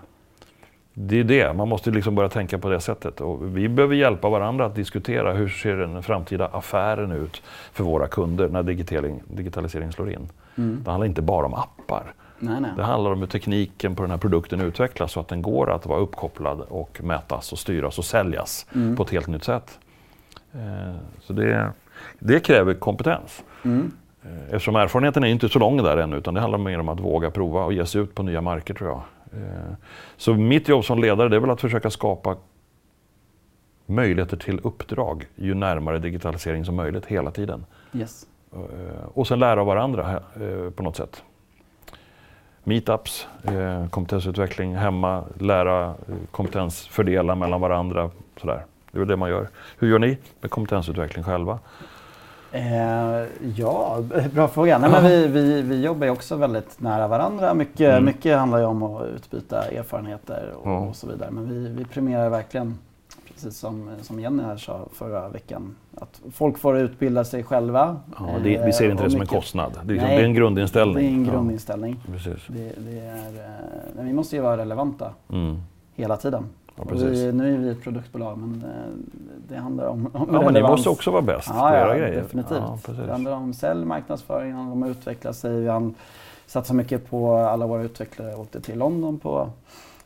det 0.94 1.20
är 1.20 1.24
det, 1.24 1.52
man 1.52 1.68
måste 1.68 1.90
liksom 1.90 2.14
börja 2.14 2.28
tänka 2.28 2.58
på 2.58 2.68
det 2.68 2.80
sättet. 2.80 3.20
Och 3.20 3.56
vi 3.56 3.68
behöver 3.68 3.94
hjälpa 3.94 4.28
varandra 4.28 4.66
att 4.66 4.74
diskutera 4.74 5.32
hur 5.32 5.48
ser 5.48 5.76
den 5.76 6.02
framtida 6.02 6.46
affären 6.46 7.12
ut 7.12 7.42
för 7.72 7.84
våra 7.84 8.08
kunder 8.08 8.48
när 8.48 8.62
digitalisering, 8.62 9.92
slår 9.92 10.10
in. 10.10 10.28
Mm. 10.56 10.80
Det 10.84 10.90
handlar 10.90 11.06
inte 11.06 11.22
bara 11.22 11.46
om 11.46 11.54
appar. 11.54 12.14
Nej, 12.38 12.60
nej. 12.60 12.70
Det 12.76 12.82
handlar 12.82 13.12
om 13.12 13.20
hur 13.20 13.26
tekniken 13.26 13.96
på 13.96 14.02
den 14.02 14.10
här 14.10 14.18
produkten 14.18 14.60
utvecklas 14.60 15.12
så 15.12 15.20
att 15.20 15.28
den 15.28 15.42
går 15.42 15.70
att 15.70 15.86
vara 15.86 15.98
uppkopplad 15.98 16.60
och 16.60 17.00
mätas 17.02 17.52
och 17.52 17.58
styras 17.58 17.98
och 17.98 18.04
säljas 18.04 18.66
mm. 18.74 18.96
på 18.96 19.02
ett 19.02 19.10
helt 19.10 19.26
nytt 19.26 19.44
sätt. 19.44 19.78
Eh, 20.52 20.94
så 21.20 21.32
det, 21.32 21.72
det 22.18 22.40
kräver 22.40 22.74
kompetens. 22.74 23.44
Mm. 23.64 23.92
Eh, 24.22 24.44
eftersom 24.44 24.76
erfarenheten 24.76 25.24
är 25.24 25.28
inte 25.28 25.48
så 25.48 25.58
lång 25.58 25.82
där 25.82 25.96
ännu 25.96 26.16
utan 26.16 26.34
det 26.34 26.40
handlar 26.40 26.58
mer 26.58 26.80
om 26.80 26.88
att 26.88 27.00
våga 27.00 27.30
prova 27.30 27.64
och 27.64 27.72
ge 27.72 27.86
sig 27.86 28.00
ut 28.00 28.14
på 28.14 28.22
nya 28.22 28.40
marker 28.40 28.74
tror 28.74 28.90
jag. 28.90 29.02
Eh, 29.32 29.74
så 30.16 30.34
mitt 30.34 30.68
jobb 30.68 30.84
som 30.84 30.98
ledare 30.98 31.28
det 31.28 31.36
är 31.36 31.40
väl 31.40 31.50
att 31.50 31.60
försöka 31.60 31.90
skapa 31.90 32.36
möjligheter 33.86 34.36
till 34.36 34.60
uppdrag 34.62 35.26
ju 35.36 35.54
närmare 35.54 35.98
digitalisering 35.98 36.64
som 36.64 36.74
möjligt 36.74 37.06
hela 37.06 37.30
tiden. 37.30 37.64
Yes. 37.92 38.26
Eh, 38.52 39.04
och 39.14 39.26
sen 39.26 39.38
lära 39.38 39.60
av 39.60 39.66
varandra 39.66 40.20
eh, 40.34 40.70
på 40.70 40.82
något 40.82 40.96
sätt. 40.96 41.22
Meetups, 42.64 43.26
kompetensutveckling 43.90 44.76
hemma, 44.76 45.24
lära 45.38 45.94
kompetens, 46.30 46.86
fördela 46.86 47.34
mellan 47.34 47.60
varandra. 47.60 48.10
Sådär. 48.36 48.64
Det 48.90 48.98
är 48.98 48.98
väl 48.98 49.08
det 49.08 49.16
man 49.16 49.30
gör. 49.30 49.48
Hur 49.78 49.88
gör 49.88 49.98
ni 49.98 50.18
med 50.40 50.50
kompetensutveckling 50.50 51.24
själva? 51.24 51.58
Eh, 52.52 53.26
ja, 53.56 54.02
bra 54.34 54.48
fråga. 54.48 54.78
Nej, 54.78 54.90
men 54.90 55.04
vi, 55.04 55.26
vi, 55.26 55.62
vi 55.62 55.84
jobbar 55.84 56.06
ju 56.06 56.12
också 56.12 56.36
väldigt 56.36 56.80
nära 56.80 57.08
varandra. 57.08 57.54
Mycket, 57.54 57.90
mm. 57.90 58.04
mycket 58.04 58.38
handlar 58.38 58.58
ju 58.58 58.64
om 58.64 58.82
att 58.82 59.06
utbyta 59.06 59.64
erfarenheter 59.64 60.52
och, 60.60 60.66
mm. 60.66 60.88
och 60.88 60.96
så 60.96 61.06
vidare. 61.06 61.30
Men 61.30 61.48
vi, 61.48 61.68
vi 61.68 61.84
premierar 61.84 62.30
verkligen, 62.30 62.78
precis 63.28 63.58
som, 63.58 63.90
som 64.02 64.20
Jenny 64.20 64.42
här 64.42 64.56
sa 64.56 64.88
förra 64.92 65.28
veckan, 65.28 65.76
att 65.96 66.20
folk 66.32 66.58
får 66.58 66.78
utbilda 66.78 67.24
sig 67.24 67.42
själva. 67.42 67.96
Ja, 68.18 68.26
det, 68.44 68.66
vi 68.66 68.72
ser 68.72 68.90
inte 68.90 69.04
det 69.04 69.10
som 69.10 69.20
en 69.20 69.26
kostnad. 69.26 69.80
Det 69.84 69.92
är, 69.92 69.96
nej, 69.96 70.16
det 70.16 70.22
är 70.22 70.24
en 70.24 70.34
grundinställning. 70.34 70.94
Det 70.94 71.04
är 71.04 71.12
en 71.12 71.24
grundinställning. 71.24 72.00
Ja, 72.06 72.12
precis. 72.12 72.46
Det, 72.46 72.72
det 72.78 73.00
är, 73.00 73.30
nej, 73.96 74.04
vi 74.04 74.12
måste 74.12 74.36
ju 74.36 74.42
vara 74.42 74.56
relevanta 74.56 75.10
mm. 75.28 75.62
hela 75.94 76.16
tiden. 76.16 76.48
Ja, 76.76 76.84
vi, 76.90 77.32
nu 77.32 77.54
är 77.54 77.58
vi 77.58 77.68
ett 77.68 77.82
produktbolag 77.82 78.38
men 78.38 78.64
eh, 78.64 79.14
det 79.48 79.56
handlar 79.56 79.86
om, 79.86 80.10
om 80.12 80.28
Ja 80.32 80.42
men 80.42 80.54
ni 80.54 80.62
måste 80.62 80.88
också 80.88 81.10
vara 81.10 81.22
bäst 81.22 81.48
ja, 81.48 81.68
på 81.68 81.76
era 81.76 81.88
ja, 81.88 81.94
grejer. 81.94 82.22
Definitivt. 82.22 82.58
Ja, 82.58 82.92
det 83.06 83.12
handlar 83.12 83.32
om 83.32 83.54
sälj, 83.54 83.84
marknadsföring, 83.84 84.56
om 84.56 84.82
att 84.82 84.88
utveckla 84.88 85.32
sig. 85.32 85.60
Vi 85.60 85.68
har 85.68 85.92
satsat 86.46 86.76
mycket 86.76 87.10
på 87.10 87.36
alla 87.36 87.66
våra 87.66 87.82
utvecklare. 87.82 88.36
Åkte 88.36 88.60
till 88.60 88.78
London 88.78 89.18
på 89.18 89.50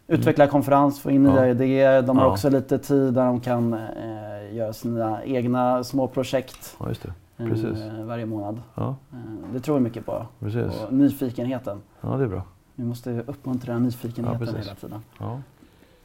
utvecklarkonferens, 0.07 1.01
få 1.01 1.11
in 1.11 1.23
nya 1.23 1.49
idéer. 1.49 2.03
De 2.03 2.19
har 2.19 2.27
också 2.27 2.51
lite 2.51 2.79
tid 2.79 3.15
där 3.15 3.27
de 3.27 3.41
kan 3.41 3.73
eh, 3.73 4.55
göra 4.55 4.73
sina 4.73 5.25
egna 5.25 5.85
små 5.85 6.09
projekt. 6.09 6.77
Ja, 6.81 6.89
just 6.89 7.03
det. 7.03 7.13
Precis. 7.37 7.81
Eh, 7.81 8.05
varje 8.05 8.27
månad. 8.27 8.61
Ja. 8.75 8.97
Eh, 9.13 9.19
det 9.53 9.61
tror 9.61 9.75
vi 9.75 9.81
mycket 9.81 10.07
på. 10.07 10.27
Precis. 10.41 10.83
Och 10.87 10.93
nyfikenheten. 10.93 11.81
Ja, 12.01 12.09
det 12.09 12.25
är 12.25 12.29
bra. 12.29 12.43
Vi 12.75 12.85
måste 12.85 13.25
uppmuntra 13.27 13.79
nyfikenheten 13.79 14.57
hela 14.57 14.75
tiden. 14.75 15.01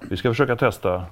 Vi 0.10 0.18
ska 0.18 0.30
försöka 0.30 0.56
testa, 0.56 1.04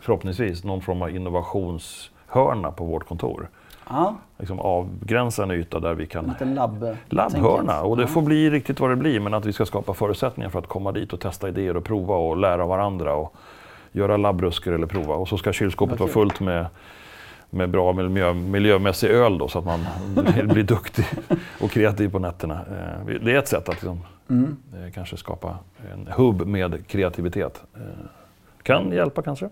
förhoppningsvis, 0.00 0.64
någon 0.64 0.80
form 0.80 1.02
av 1.02 1.10
innovationshörna 1.10 2.72
på 2.72 2.84
vårt 2.84 3.08
kontor. 3.08 3.48
Ja. 3.88 4.14
Liksom 4.38 4.60
avgränsa 4.60 5.42
en 5.42 5.50
yta 5.50 5.80
där 5.80 5.94
vi 5.94 6.06
kan... 6.06 6.26
Lite 6.26 6.44
labb, 6.44 6.96
labbhörna. 7.08 7.80
Och 7.80 7.96
det 7.96 8.06
får 8.06 8.22
bli 8.22 8.50
riktigt 8.50 8.80
vad 8.80 8.90
det 8.90 8.96
blir, 8.96 9.20
men 9.20 9.34
att 9.34 9.44
vi 9.44 9.52
ska 9.52 9.66
skapa 9.66 9.94
förutsättningar 9.94 10.50
för 10.50 10.58
att 10.58 10.66
komma 10.66 10.92
dit 10.92 11.12
och 11.12 11.20
testa 11.20 11.48
idéer 11.48 11.76
och 11.76 11.84
prova 11.84 12.16
och 12.16 12.36
lära 12.36 12.62
av 12.62 12.68
varandra 12.68 13.14
och 13.14 13.34
göra 13.92 14.16
labbrusker 14.16 14.72
eller 14.72 14.86
prova. 14.86 15.14
Och 15.14 15.28
så 15.28 15.38
ska 15.38 15.52
kylskåpet 15.52 16.00
vara 16.00 16.10
fullt 16.10 16.40
med 16.40 16.66
med 17.50 17.70
bra 17.70 17.92
miljö, 17.92 18.32
miljömässig 18.32 19.10
öl 19.10 19.38
då, 19.38 19.48
så 19.48 19.58
att 19.58 19.64
man 19.64 19.86
blir 20.44 20.62
duktig 20.62 21.04
och 21.60 21.70
kreativ 21.70 22.08
på 22.10 22.18
nätterna. 22.18 22.54
Eh, 22.54 23.14
det 23.24 23.32
är 23.32 23.38
ett 23.38 23.48
sätt 23.48 23.68
att 23.68 23.74
liksom, 23.74 24.00
mm. 24.30 24.56
Eh, 24.74 24.92
kanske 24.92 25.16
skapa 25.16 25.58
en 25.92 26.08
hubb 26.16 26.46
med 26.46 26.86
kreativitet. 26.86 27.62
Kan 28.68 28.92
hjälpa 28.92 29.22
kanske. 29.22 29.48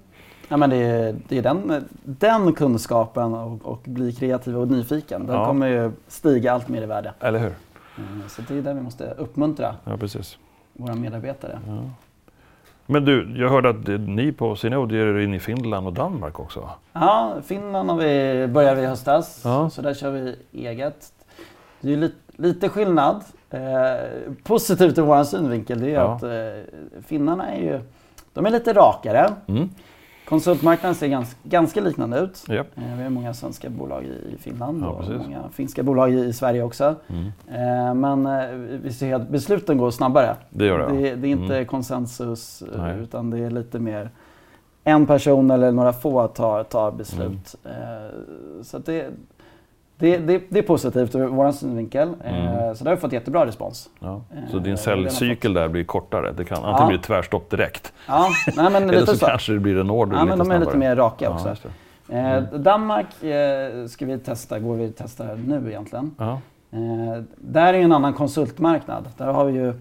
Ja, 0.49 0.57
men 0.57 0.71
det 0.71 0.77
är, 0.77 1.17
det 1.29 1.39
är 1.39 1.43
den, 1.43 1.85
den 2.03 2.53
kunskapen 2.53 3.35
och, 3.35 3.67
och 3.67 3.81
bli 3.85 4.13
kreativ 4.13 4.59
och 4.59 4.69
nyfiken. 4.69 5.27
Den 5.27 5.37
ja. 5.37 5.47
kommer 5.47 5.67
ju 5.67 5.93
stiga 6.09 6.53
allt 6.53 6.69
mer 6.69 6.83
i 6.83 6.87
värde. 6.87 7.13
Eller 7.21 7.39
hur? 7.39 7.53
Så 8.29 8.43
det 8.49 8.59
är 8.59 8.63
det 8.63 8.75
vi 8.75 8.81
måste 8.81 9.11
uppmuntra 9.11 9.75
ja, 9.85 9.97
precis. 9.97 10.39
våra 10.73 10.95
medarbetare. 10.95 11.59
Ja. 11.67 11.91
Men 12.87 13.05
du, 13.05 13.35
jag 13.37 13.51
hörde 13.51 13.71
att 13.71 14.09
ni 14.09 14.33
på 14.33 14.57
Cinode 14.57 14.97
ger 14.97 15.07
er 15.07 15.19
in 15.19 15.35
i 15.35 15.39
Finland 15.39 15.87
och 15.87 15.93
Danmark 15.93 16.41
också? 16.41 16.71
Ja, 16.93 17.37
Finland 17.45 17.91
har 17.91 17.97
vi, 17.97 18.47
började 18.47 18.77
vi 18.77 18.83
i 18.83 18.87
höstas. 18.87 19.41
Ja. 19.45 19.71
Så 19.71 19.83
där 19.83 19.95
kör 19.95 20.11
vi 20.11 20.37
eget. 20.53 21.13
Det 21.81 21.93
är 21.93 21.97
lite, 21.97 22.17
lite 22.37 22.69
skillnad. 22.69 23.25
Eh, 23.51 23.61
positivt 24.43 24.99
ur 24.99 25.03
vår 25.03 25.25
synvinkel 25.25 25.81
det 25.81 25.91
är 25.91 25.95
ja. 25.95 26.15
att 26.15 26.23
eh, 26.23 27.01
finnarna 27.07 27.53
är 27.53 27.63
ju 27.63 27.81
de 28.37 28.47
är 28.47 28.51
lite 28.51 28.73
rakare. 28.73 29.33
Mm. 29.47 29.71
Konsultmarknaden 30.29 30.95
ser 30.95 31.07
ganska, 31.07 31.37
ganska 31.43 31.81
liknande 31.81 32.19
ut. 32.19 32.45
Yep. 32.51 32.79
Eh, 32.79 32.97
vi 32.97 33.03
har 33.03 33.11
många 33.11 33.35
svenska 33.35 33.71
bolag 33.71 34.05
i 34.05 34.37
Finland 34.39 34.83
ja, 34.83 34.89
och 34.89 34.99
precis. 34.99 35.17
många 35.19 35.49
finska 35.53 35.83
bolag 35.83 36.15
i 36.15 36.33
Sverige 36.33 36.63
också. 36.63 36.95
Mm. 37.07 37.25
Eh, 37.49 37.95
men 37.95 38.27
eh, 38.27 38.57
vi 38.83 38.93
ser 38.93 39.15
att 39.15 39.29
besluten 39.29 39.79
går 39.79 39.91
snabbare. 39.91 40.37
Det 40.51 40.67
gör 40.67 40.79
det. 40.79 40.97
Det, 40.97 41.15
det 41.15 41.29
är 41.29 41.31
inte 41.31 41.55
mm. 41.55 41.67
konsensus 41.67 42.63
Nej. 42.77 42.99
utan 42.99 43.31
det 43.31 43.39
är 43.39 43.51
lite 43.51 43.79
mer 43.79 44.11
en 44.85 45.07
person 45.07 45.51
eller 45.51 45.73
några 45.73 45.93
få 45.93 46.29
tar, 46.29 46.65
tar 46.65 46.91
beslut. 46.91 47.55
Mm. 47.65 48.65
Så 48.65 48.79
det, 48.79 49.11
det, 49.99 50.19
det, 50.19 50.43
det, 50.49 50.59
är 50.59 50.63
positivt 50.63 51.15
ur 51.15 51.27
vår 51.27 51.53
synvinkel. 51.53 52.15
Mm. 52.25 52.75
Så 52.75 52.85
det 52.85 52.91
har 52.91 52.97
vi 52.97 53.01
fått 53.01 53.13
jättebra 53.13 53.47
respons. 53.47 53.91
Ja. 54.01 54.23
Så 54.51 54.59
din 54.59 54.77
säljcykel 54.77 55.53
där 55.53 55.69
blir 55.69 55.85
kortare? 55.85 56.33
Det 56.33 56.45
kan 56.45 56.65
antingen 56.65 56.81
ja. 56.81 56.89
bli 56.89 56.99
tvärstopp 56.99 57.51
direkt. 57.51 57.93
Ja. 58.09 58.29
Nej, 58.57 58.71
men 58.71 58.75
Eller 58.91 59.07
så, 59.07 59.17
så 59.17 59.27
kanske 59.27 59.53
det 59.53 59.61
blir 59.61 59.79
en 59.79 59.91
order 59.91 60.17
ja, 60.17 60.25
lite 60.25 60.29
men 60.29 60.39
De 60.39 60.45
snabbare. 60.45 60.63
är 60.63 60.67
lite 60.67 60.79
mer 60.79 60.97
raka 60.97 61.31
också. 61.31 61.55
Mm. 62.09 62.45
Danmark 62.63 63.23
eh, 63.23 63.87
ska 63.87 64.07
vi 64.07 64.19
testa, 64.19 64.59
går 64.59 64.77
vi 64.77 64.93
testa 64.93 65.25
nu 65.47 65.69
egentligen. 65.69 66.15
Ja. 66.19 66.41
Eh, 66.71 67.23
där 67.37 67.75
är 67.75 67.79
en 67.79 67.93
annan 67.93 68.13
konsultmarknad. 68.13 69.09
Där 69.17 69.27
har 69.27 69.45
vi 69.45 69.53
ju, 69.53 69.75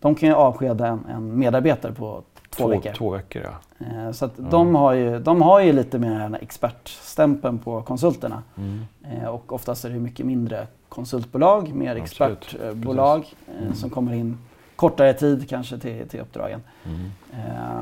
de 0.00 0.14
kan 0.14 0.28
ju 0.28 0.34
avskeda 0.34 0.86
en, 0.86 1.04
en 1.10 1.38
medarbetare 1.38 1.92
på 1.92 2.22
två, 2.56 2.64
två 2.64 2.68
veckor. 2.68 2.92
Två 2.92 3.10
veckor 3.10 3.42
ja. 3.44 3.86
Eh, 3.86 4.12
så 4.12 4.24
ja. 4.24 4.30
de, 4.50 4.74
har 4.74 4.92
ju, 4.92 5.18
de 5.18 5.42
har 5.42 5.60
ju 5.60 5.72
lite 5.72 5.98
mer 5.98 6.18
den 6.18 6.34
expertstämpeln 6.34 7.58
på 7.58 7.82
konsulterna. 7.82 8.42
Mm. 8.56 8.80
Eh, 9.12 9.28
och 9.28 9.52
oftast 9.52 9.84
är 9.84 9.90
det 9.90 9.98
mycket 9.98 10.26
mindre 10.26 10.66
konsultbolag, 10.88 11.74
mer 11.74 11.96
expertbolag 11.96 13.34
mm. 13.60 13.74
som 13.74 13.90
kommer 13.90 14.12
in 14.12 14.38
kortare 14.76 15.14
tid 15.14 15.48
kanske 15.48 15.78
till, 15.78 16.08
till 16.08 16.20
uppdragen. 16.20 16.60
Mm. 16.84 17.10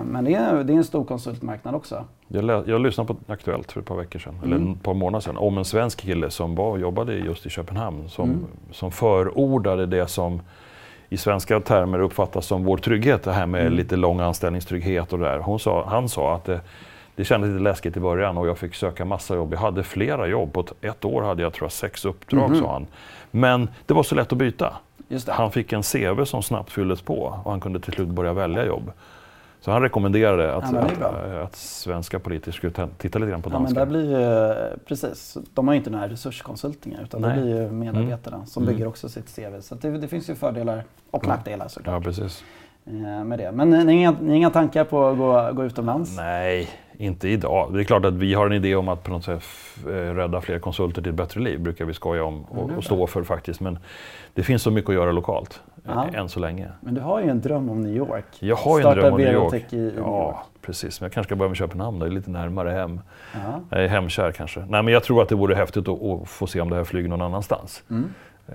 Men 0.04 0.24
det 0.24 0.34
är, 0.34 0.64
det 0.64 0.72
är 0.72 0.76
en 0.76 0.84
stor 0.84 1.04
konsultmarknad 1.04 1.74
också. 1.74 2.04
Jag, 2.28 2.68
jag 2.68 2.80
lyssnade 2.80 3.14
på 3.14 3.32
Aktuellt 3.32 3.72
för 3.72 3.80
ett 3.80 3.86
par 3.86 3.96
veckor 3.96 4.18
sedan, 4.18 4.34
mm. 4.44 4.52
eller 4.52 4.72
ett 4.72 4.82
par 4.82 4.94
månader 4.94 5.20
sedan, 5.20 5.36
om 5.36 5.58
en 5.58 5.64
svensk 5.64 6.00
kille 6.00 6.30
som 6.30 6.54
var, 6.54 6.78
jobbade 6.78 7.14
just 7.14 7.46
i 7.46 7.50
Köpenhamn 7.50 8.08
som, 8.08 8.30
mm. 8.30 8.46
som 8.72 8.90
förordade 8.90 9.86
det 9.86 10.06
som 10.06 10.40
i 11.10 11.16
svenska 11.16 11.60
termer 11.60 12.00
uppfattas 12.00 12.46
som 12.46 12.64
vår 12.64 12.76
trygghet, 12.76 13.22
det 13.22 13.32
här 13.32 13.46
med 13.46 13.60
mm. 13.60 13.72
lite 13.72 13.96
lång 13.96 14.20
anställningstrygghet 14.20 15.12
och 15.12 15.18
det 15.18 15.24
där. 15.24 15.38
Hon 15.38 15.60
sa, 15.60 15.86
han 15.88 16.08
sa 16.08 16.34
att 16.34 16.44
det, 16.44 16.60
det 17.16 17.24
kändes 17.24 17.50
lite 17.50 17.62
läskigt 17.62 17.96
i 17.96 18.00
början 18.00 18.38
och 18.38 18.48
jag 18.48 18.58
fick 18.58 18.74
söka 18.74 19.04
massa 19.04 19.34
jobb. 19.34 19.52
Jag 19.52 19.60
hade 19.60 19.82
flera 19.82 20.26
jobb. 20.26 20.52
På 20.52 20.64
ett 20.80 21.04
år 21.04 21.22
hade 21.22 21.42
jag 21.42 21.52
tror 21.52 21.64
jag 21.64 21.72
sex 21.72 22.04
uppdrag, 22.04 22.50
mm. 22.50 22.60
sa 22.60 22.72
han. 22.72 22.86
Men 23.30 23.68
det 23.86 23.94
var 23.94 24.02
så 24.02 24.14
lätt 24.14 24.32
att 24.32 24.38
byta. 24.38 24.72
Han 25.26 25.52
fick 25.52 25.72
en 25.72 25.82
CV 25.82 26.24
som 26.24 26.42
snabbt 26.42 26.70
fylldes 26.70 27.02
på 27.02 27.22
och 27.44 27.50
han 27.50 27.60
kunde 27.60 27.80
till 27.80 27.92
slut 27.92 28.08
börja 28.08 28.32
välja 28.32 28.66
jobb. 28.66 28.92
Så 29.60 29.70
han 29.70 29.82
rekommenderade 29.82 30.54
att, 30.54 30.72
ja, 30.72 30.78
att, 30.78 31.24
att, 31.44 31.56
svenska 31.56 32.18
politiker 32.18 32.52
skulle 32.52 32.88
titta 32.98 33.18
lite 33.18 33.30
grann 33.30 33.42
på 33.42 33.50
danska. 33.50 33.80
Ja, 33.80 33.86
men 33.86 33.94
det 33.94 34.00
blir 34.00 34.20
ju, 34.20 34.78
precis, 34.86 35.36
de 35.54 35.68
har 35.68 35.74
ju 35.74 35.78
inte 35.78 35.90
några 35.90 36.08
resurskonsultingar 36.08 37.02
utan 37.02 37.20
Nej. 37.20 37.36
det 37.36 37.42
blir 37.42 37.62
ju 37.62 37.70
medarbetarna 37.70 38.36
mm. 38.36 38.46
som 38.46 38.64
bygger 38.64 38.80
mm. 38.80 38.88
också 38.88 39.08
sitt 39.08 39.36
CV. 39.36 39.60
Så 39.60 39.74
det, 39.74 39.98
det, 39.98 40.08
finns 40.08 40.30
ju 40.30 40.34
fördelar 40.34 40.84
och 41.10 41.26
nackdelar 41.26 41.68
såklart. 41.68 41.94
Ja, 41.94 42.00
precis. 42.00 42.44
Eh, 42.86 43.24
med 43.24 43.38
det. 43.38 43.52
Men 43.52 43.70
ni 43.70 43.76
har 43.76 43.90
inga, 43.90 44.16
ni 44.20 44.36
inga 44.36 44.50
tankar 44.50 44.84
på 44.84 45.06
att 45.06 45.18
gå, 45.18 45.52
gå 45.52 45.64
utomlands? 45.64 46.16
Nej, 46.16 46.68
inte 46.98 47.28
idag. 47.28 47.72
Det 47.74 47.80
är 47.80 47.84
klart 47.84 48.04
att 48.04 48.14
vi 48.14 48.34
har 48.34 48.46
en 48.46 48.52
idé 48.52 48.74
om 48.76 48.88
att 48.88 49.04
på 49.04 49.10
något 49.10 49.24
sätt 49.24 49.42
eh, 49.86 49.90
rädda 49.90 50.40
fler 50.40 50.58
konsulter 50.58 51.02
till 51.02 51.10
ett 51.10 51.16
bättre 51.16 51.40
liv, 51.40 51.60
brukar 51.60 51.84
vi 51.84 51.94
skoja 51.94 52.24
om 52.24 52.44
och, 52.44 52.64
mm, 52.64 52.76
och 52.76 52.84
stå 52.84 53.06
för 53.06 53.22
faktiskt. 53.22 53.60
Men 53.60 53.78
det 54.34 54.42
finns 54.42 54.62
så 54.62 54.70
mycket 54.70 54.88
att 54.88 54.94
göra 54.94 55.12
lokalt. 55.12 55.60
Aha. 55.88 56.06
än 56.12 56.28
så 56.28 56.40
länge. 56.40 56.68
Men 56.80 56.94
du 56.94 57.00
har 57.00 57.20
ju 57.20 57.28
en 57.28 57.40
dröm 57.40 57.70
om 57.70 57.80
New 57.80 57.96
York. 57.96 58.24
Jag 58.38 58.56
har 58.56 58.80
ju 58.80 58.86
en 58.86 58.94
dröm 58.94 59.12
om 59.14 59.20
New 59.20 59.32
York. 59.32 59.72
I, 59.72 59.76
i 59.76 59.92
ja, 59.96 60.02
New 60.02 60.06
York. 60.06 60.36
precis. 60.60 61.00
Men 61.00 61.06
jag 61.06 61.12
kanske 61.12 61.28
ska 61.28 61.36
börja 61.36 61.48
med 61.48 61.56
Köpenhamn, 61.56 61.98
det 61.98 62.06
är 62.06 62.10
lite 62.10 62.30
närmare 62.30 62.70
hem. 62.70 63.00
Aha. 63.36 63.60
Jag 63.70 63.84
är 63.84 63.88
hemkär 63.88 64.32
kanske. 64.32 64.60
Nej, 64.60 64.82
men 64.82 64.94
jag 64.94 65.02
tror 65.02 65.22
att 65.22 65.28
det 65.28 65.34
vore 65.34 65.54
häftigt 65.54 65.88
att, 65.88 66.02
att 66.02 66.28
få 66.28 66.46
se 66.46 66.60
om 66.60 66.70
det 66.70 66.76
här 66.76 66.84
flyger 66.84 67.08
någon 67.08 67.22
annanstans. 67.22 67.82
Mm. 67.90 68.14
Eh, 68.48 68.54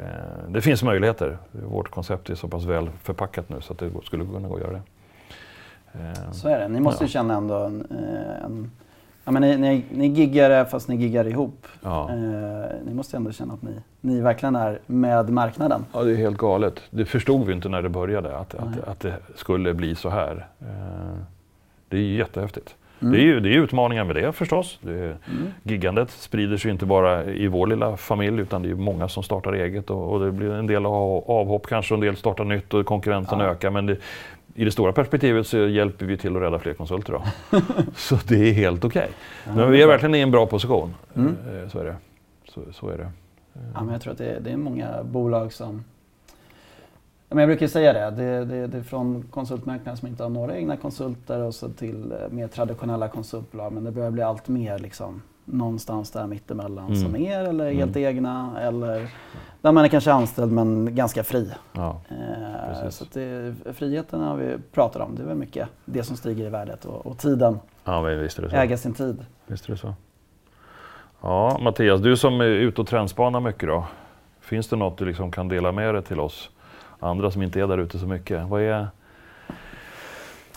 det 0.49 0.61
finns 0.61 0.83
möjligheter. 0.83 1.37
Vårt 1.51 1.89
koncept 1.91 2.29
är 2.29 2.35
så 2.35 2.47
pass 2.47 2.63
väl 2.63 2.89
förpackat 3.03 3.49
nu 3.49 3.61
så 3.61 3.73
att 3.73 3.79
det 3.79 3.89
skulle 4.03 4.25
kunna 4.25 4.47
gå 4.47 4.55
att 4.55 4.61
göra 4.61 4.71
det. 4.71 4.81
Eh, 5.93 6.31
så 6.31 6.47
är 6.47 6.59
det. 6.59 6.67
Ni 6.67 6.79
måste 6.79 7.03
ja. 7.03 7.07
ju 7.07 7.11
känna 7.11 7.33
ändå 7.33 7.55
en, 7.55 7.85
eh, 7.91 8.45
en 8.45 8.71
Ja, 9.25 9.31
men 9.31 9.41
ni, 9.41 9.57
ni, 9.57 9.83
ni 9.91 10.07
giggar 10.07 10.65
fast 10.65 10.87
ni 10.87 10.95
giggar 10.95 11.27
ihop. 11.27 11.67
Ja. 11.81 12.09
Eh, 12.09 12.15
ni 12.85 12.93
måste 12.93 13.17
ändå 13.17 13.31
känna 13.31 13.53
att 13.53 13.61
ni, 13.61 13.71
ni 14.01 14.21
verkligen 14.21 14.55
är 14.55 14.79
med 14.85 15.29
marknaden. 15.29 15.85
Ja, 15.93 16.03
det 16.03 16.11
är 16.11 16.15
helt 16.15 16.37
galet. 16.37 16.81
Det 16.89 17.05
förstod 17.05 17.47
vi 17.47 17.53
inte 17.53 17.69
när 17.69 17.81
det 17.81 17.89
började, 17.89 18.37
att, 18.37 18.55
att, 18.55 18.87
att 18.87 18.99
det 18.99 19.13
skulle 19.35 19.73
bli 19.73 19.95
så 19.95 20.09
här. 20.09 20.47
Eh, 20.61 21.17
det 21.89 21.97
är 21.97 22.01
jättehäftigt. 22.01 22.75
Mm. 22.99 23.13
Det, 23.13 23.19
är 23.19 23.23
ju, 23.23 23.39
det 23.39 23.49
är 23.49 23.59
utmaningar 23.59 24.03
med 24.03 24.15
det 24.15 24.31
förstås. 24.31 24.79
Det, 24.81 24.91
mm. 24.91 25.17
Giggandet 25.63 26.11
sprider 26.11 26.57
sig 26.57 26.71
inte 26.71 26.85
bara 26.85 27.25
i 27.25 27.47
vår 27.47 27.67
lilla 27.67 27.97
familj 27.97 28.41
utan 28.41 28.61
det 28.61 28.69
är 28.69 28.75
många 28.75 29.07
som 29.07 29.23
startar 29.23 29.53
eget 29.53 29.89
och, 29.89 30.13
och 30.13 30.19
det 30.19 30.31
blir 30.31 30.51
en 30.51 30.67
del 30.67 30.85
avhopp 30.85 31.67
kanske, 31.67 31.93
en 31.93 31.99
del 31.99 32.15
startar 32.15 32.43
nytt 32.43 32.73
och 32.73 32.85
konkurrensen 32.85 33.39
ja. 33.39 33.45
ökar. 33.45 33.69
Men 33.69 33.85
det, 33.85 33.97
i 34.57 34.65
det 34.65 34.71
stora 34.71 34.93
perspektivet 34.93 35.47
så 35.47 35.57
hjälper 35.57 36.05
vi 36.05 36.17
till 36.17 36.35
att 36.35 36.41
rädda 36.41 36.59
fler 36.59 36.73
konsulter. 36.73 37.13
Då. 37.13 37.23
så 37.95 38.15
det 38.27 38.49
är 38.49 38.53
helt 38.53 38.85
okej. 38.85 39.09
Okay. 39.43 39.55
Men 39.55 39.71
vi 39.71 39.81
är 39.81 39.87
verkligen 39.87 40.15
i 40.15 40.19
en 40.19 40.31
bra 40.31 40.45
position. 40.45 40.93
Mm. 41.15 41.27
Eh, 41.27 41.69
så 41.69 41.79
är 41.79 41.85
det. 41.85 41.95
Så, 42.49 42.61
så 42.71 42.89
är 42.89 42.97
det. 42.97 43.11
Ja, 43.73 43.83
men 43.83 43.89
jag 43.89 44.01
tror 44.01 44.11
att 44.11 44.17
det 44.17 44.25
är, 44.25 44.39
det 44.39 44.51
är 44.51 44.57
många 44.57 45.03
bolag 45.03 45.53
som... 45.53 45.83
Men 47.29 47.37
jag 47.37 47.49
brukar 47.49 47.67
säga 47.67 47.93
det, 47.93 48.23
det, 48.23 48.45
det, 48.45 48.67
det 48.67 48.77
är 48.77 48.81
från 48.83 49.23
konsultmarknaden 49.31 49.97
som 49.97 50.07
inte 50.07 50.23
har 50.23 50.29
några 50.29 50.57
egna 50.57 50.77
konsulter 50.77 51.39
och 51.39 51.55
så 51.55 51.69
till 51.69 52.11
eh, 52.11 52.17
mer 52.29 52.47
traditionella 52.47 53.07
konsultbolag. 53.07 53.73
Men 53.73 53.83
det 53.83 53.91
börjar 53.91 54.11
bli 54.11 54.21
allt 54.21 54.47
mer 54.47 54.79
liksom 54.79 55.21
någonstans 55.45 56.11
där 56.11 56.27
mittemellan 56.27 56.85
mm. 56.85 56.95
som 56.95 57.15
er 57.15 57.39
eller 57.39 57.65
mm. 57.65 57.77
helt 57.77 57.97
egna 57.97 58.61
eller 58.61 59.07
där 59.61 59.71
man 59.71 59.83
är 59.83 59.87
kanske 59.87 60.11
anställd 60.11 60.51
men 60.51 60.95
ganska 60.95 61.23
fri. 61.23 61.51
Ja, 61.73 62.01
eh, 62.09 62.89
så 62.89 63.05
det, 63.13 63.55
friheten 63.73 64.21
har 64.21 64.35
vi 64.35 64.57
pratat 64.71 65.01
om, 65.01 65.15
det 65.15 65.21
är 65.21 65.27
väl 65.27 65.37
mycket 65.37 65.67
det 65.85 66.03
som 66.03 66.17
stiger 66.17 66.45
i 66.45 66.49
värdet 66.49 66.85
och, 66.85 67.05
och 67.05 67.17
tiden. 67.17 67.59
Ja, 67.83 68.01
visst 68.01 68.39
är. 68.39 68.55
Äga 68.55 68.77
sin 68.77 68.93
tid. 68.93 69.25
Visst 69.47 69.65
är 69.65 69.71
det 69.71 69.77
så. 69.77 69.93
Ja, 71.21 71.57
Mattias, 71.61 72.01
du 72.01 72.17
som 72.17 72.41
är 72.41 72.45
ute 72.45 72.81
och 72.81 72.87
trendspanar 72.87 73.39
mycket 73.39 73.69
då. 73.69 73.85
Finns 74.39 74.67
det 74.67 74.75
något 74.75 74.97
du 74.97 75.05
liksom 75.05 75.31
kan 75.31 75.47
dela 75.47 75.71
med 75.71 75.95
dig 75.95 76.03
till 76.03 76.19
oss 76.19 76.49
andra 76.99 77.31
som 77.31 77.41
inte 77.41 77.59
är 77.59 77.67
där 77.67 77.77
ute 77.77 77.99
så 77.99 78.07
mycket? 78.07 78.47
Vad 78.47 78.61
är... 78.61 78.87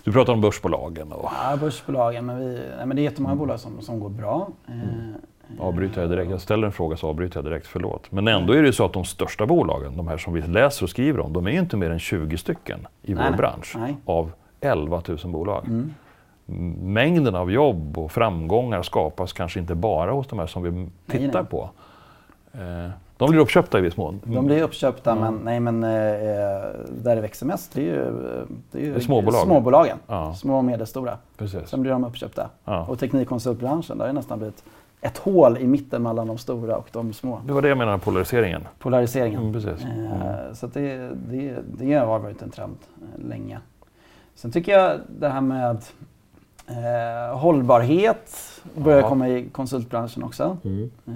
Du 0.04 0.12
pratar 0.12 0.32
om 0.32 0.40
börsbolagen. 0.40 1.12
Och... 1.12 1.30
Ja, 1.42 1.56
börsbolagen. 1.56 2.26
Men, 2.26 2.38
vi, 2.38 2.61
nej, 2.76 2.87
men 2.87 2.96
det 2.96 3.02
är 3.02 3.04
jättemånga 3.04 3.32
mm. 3.32 3.38
bolag 3.38 3.61
som, 3.61 3.80
som 3.80 4.00
går 4.00 4.08
bra. 4.08 4.48
Mm. 4.68 5.14
Eh, 5.58 5.64
avbryter 5.64 6.00
jag 6.00 6.11
direkt? 6.11 6.30
Jag 6.30 6.40
ställer 6.40 6.66
en 6.66 6.72
fråga 6.72 6.96
så 6.96 7.08
avbryter 7.08 7.37
jag 7.37 7.44
direkt, 7.44 7.66
förlåt. 7.66 8.12
Men 8.12 8.28
ändå 8.28 8.52
är 8.52 8.62
det 8.62 8.72
så 8.72 8.84
att 8.84 8.92
de 8.92 9.04
största 9.04 9.46
bolagen, 9.46 9.96
de 9.96 10.08
här 10.08 10.18
som 10.18 10.32
vi 10.32 10.40
läser 10.40 10.84
och 10.84 10.90
skriver 10.90 11.20
om, 11.20 11.32
de 11.32 11.46
är 11.46 11.50
ju 11.50 11.58
inte 11.58 11.76
mer 11.76 11.90
än 11.90 11.98
20 11.98 12.38
stycken 12.38 12.87
i 13.02 13.14
nej, 13.14 13.30
vår 13.30 13.37
bransch 13.37 13.74
nej. 13.78 13.96
av 14.04 14.32
11 14.61 15.02
000 15.06 15.18
bolag. 15.24 15.64
Mm 15.66 15.94
mängden 16.82 17.34
av 17.34 17.52
jobb 17.52 17.98
och 17.98 18.12
framgångar 18.12 18.82
skapas 18.82 19.32
kanske 19.32 19.61
inte 19.61 19.74
bara 19.74 20.12
hos 20.12 20.26
de 20.26 20.38
här 20.38 20.46
som 20.46 20.62
vi 20.62 20.88
tittar 21.06 21.18
nej, 21.18 21.30
nej. 21.32 21.44
på. 21.44 21.70
Eh, 22.52 22.90
de 23.18 23.31
blir 23.31 23.40
uppköpta 23.40 23.78
i 23.78 23.83
viss 23.83 23.96
mån. 23.96 24.20
De 24.24 24.46
blir 24.46 24.62
uppköpta, 24.62 25.12
mm. 25.12 25.22
men, 25.22 25.44
nej, 25.44 25.61
men 25.61 25.85
eh, 25.85 25.90
där 26.88 27.16
det 27.16 27.20
växer 27.20 27.46
mest 27.46 27.72
det 27.74 27.81
är 27.81 27.85
ju, 27.85 28.04
det 28.70 28.78
är 28.78 28.83
ju 28.83 28.92
det 28.92 28.98
är 28.98 29.00
småbolag. 29.00 29.42
småbolagen. 29.42 29.98
Ja. 30.07 30.35
Små 30.35 30.57
och 30.57 30.64
medelstora. 30.64 31.18
Precis. 31.37 31.68
Sen 31.68 31.83
blir 31.83 31.90
de 31.92 32.04
uppköpta. 32.04 32.50
Ja. 32.64 32.87
Och 32.87 32.98
teknikkonsultbranschen, 32.98 33.98
där 33.98 34.09
är 34.09 34.12
nästan 34.12 34.38
blivit 34.38 34.64
ett 35.00 35.18
hål 35.18 35.59
i 35.59 35.66
mitten 35.66 36.02
mellan 36.02 36.26
de 36.26 36.38
stora 36.38 36.76
och 36.76 36.88
de 36.92 37.12
små. 37.12 37.40
Det 37.46 37.52
var 37.52 37.62
det 37.62 37.68
jag 37.68 37.78
menade, 37.78 37.98
polariseringen. 37.98 38.68
Polariseringen. 38.78 39.40
Mm, 39.40 39.52
precis. 39.52 39.85
Eh, 39.85 39.98
mm. 39.98 40.54
Så 40.54 40.66
det, 40.66 41.11
det, 41.28 41.57
det 41.78 41.94
har 41.94 42.18
varit 42.18 42.42
en 42.42 42.50
trend 42.50 42.76
eh, 42.96 43.28
länge. 43.28 43.59
Sen 44.35 44.52
tycker 44.52 44.72
jag 44.72 45.00
det 45.09 45.28
här 45.28 45.40
med 45.40 45.83
Eh, 46.70 47.38
hållbarhet 47.38 48.35
börjar 48.74 48.98
Aha. 48.98 49.09
komma 49.09 49.28
i 49.28 49.48
konsultbranschen 49.52 50.22
också. 50.22 50.57
Mm. 50.64 50.90
Eh, 51.07 51.12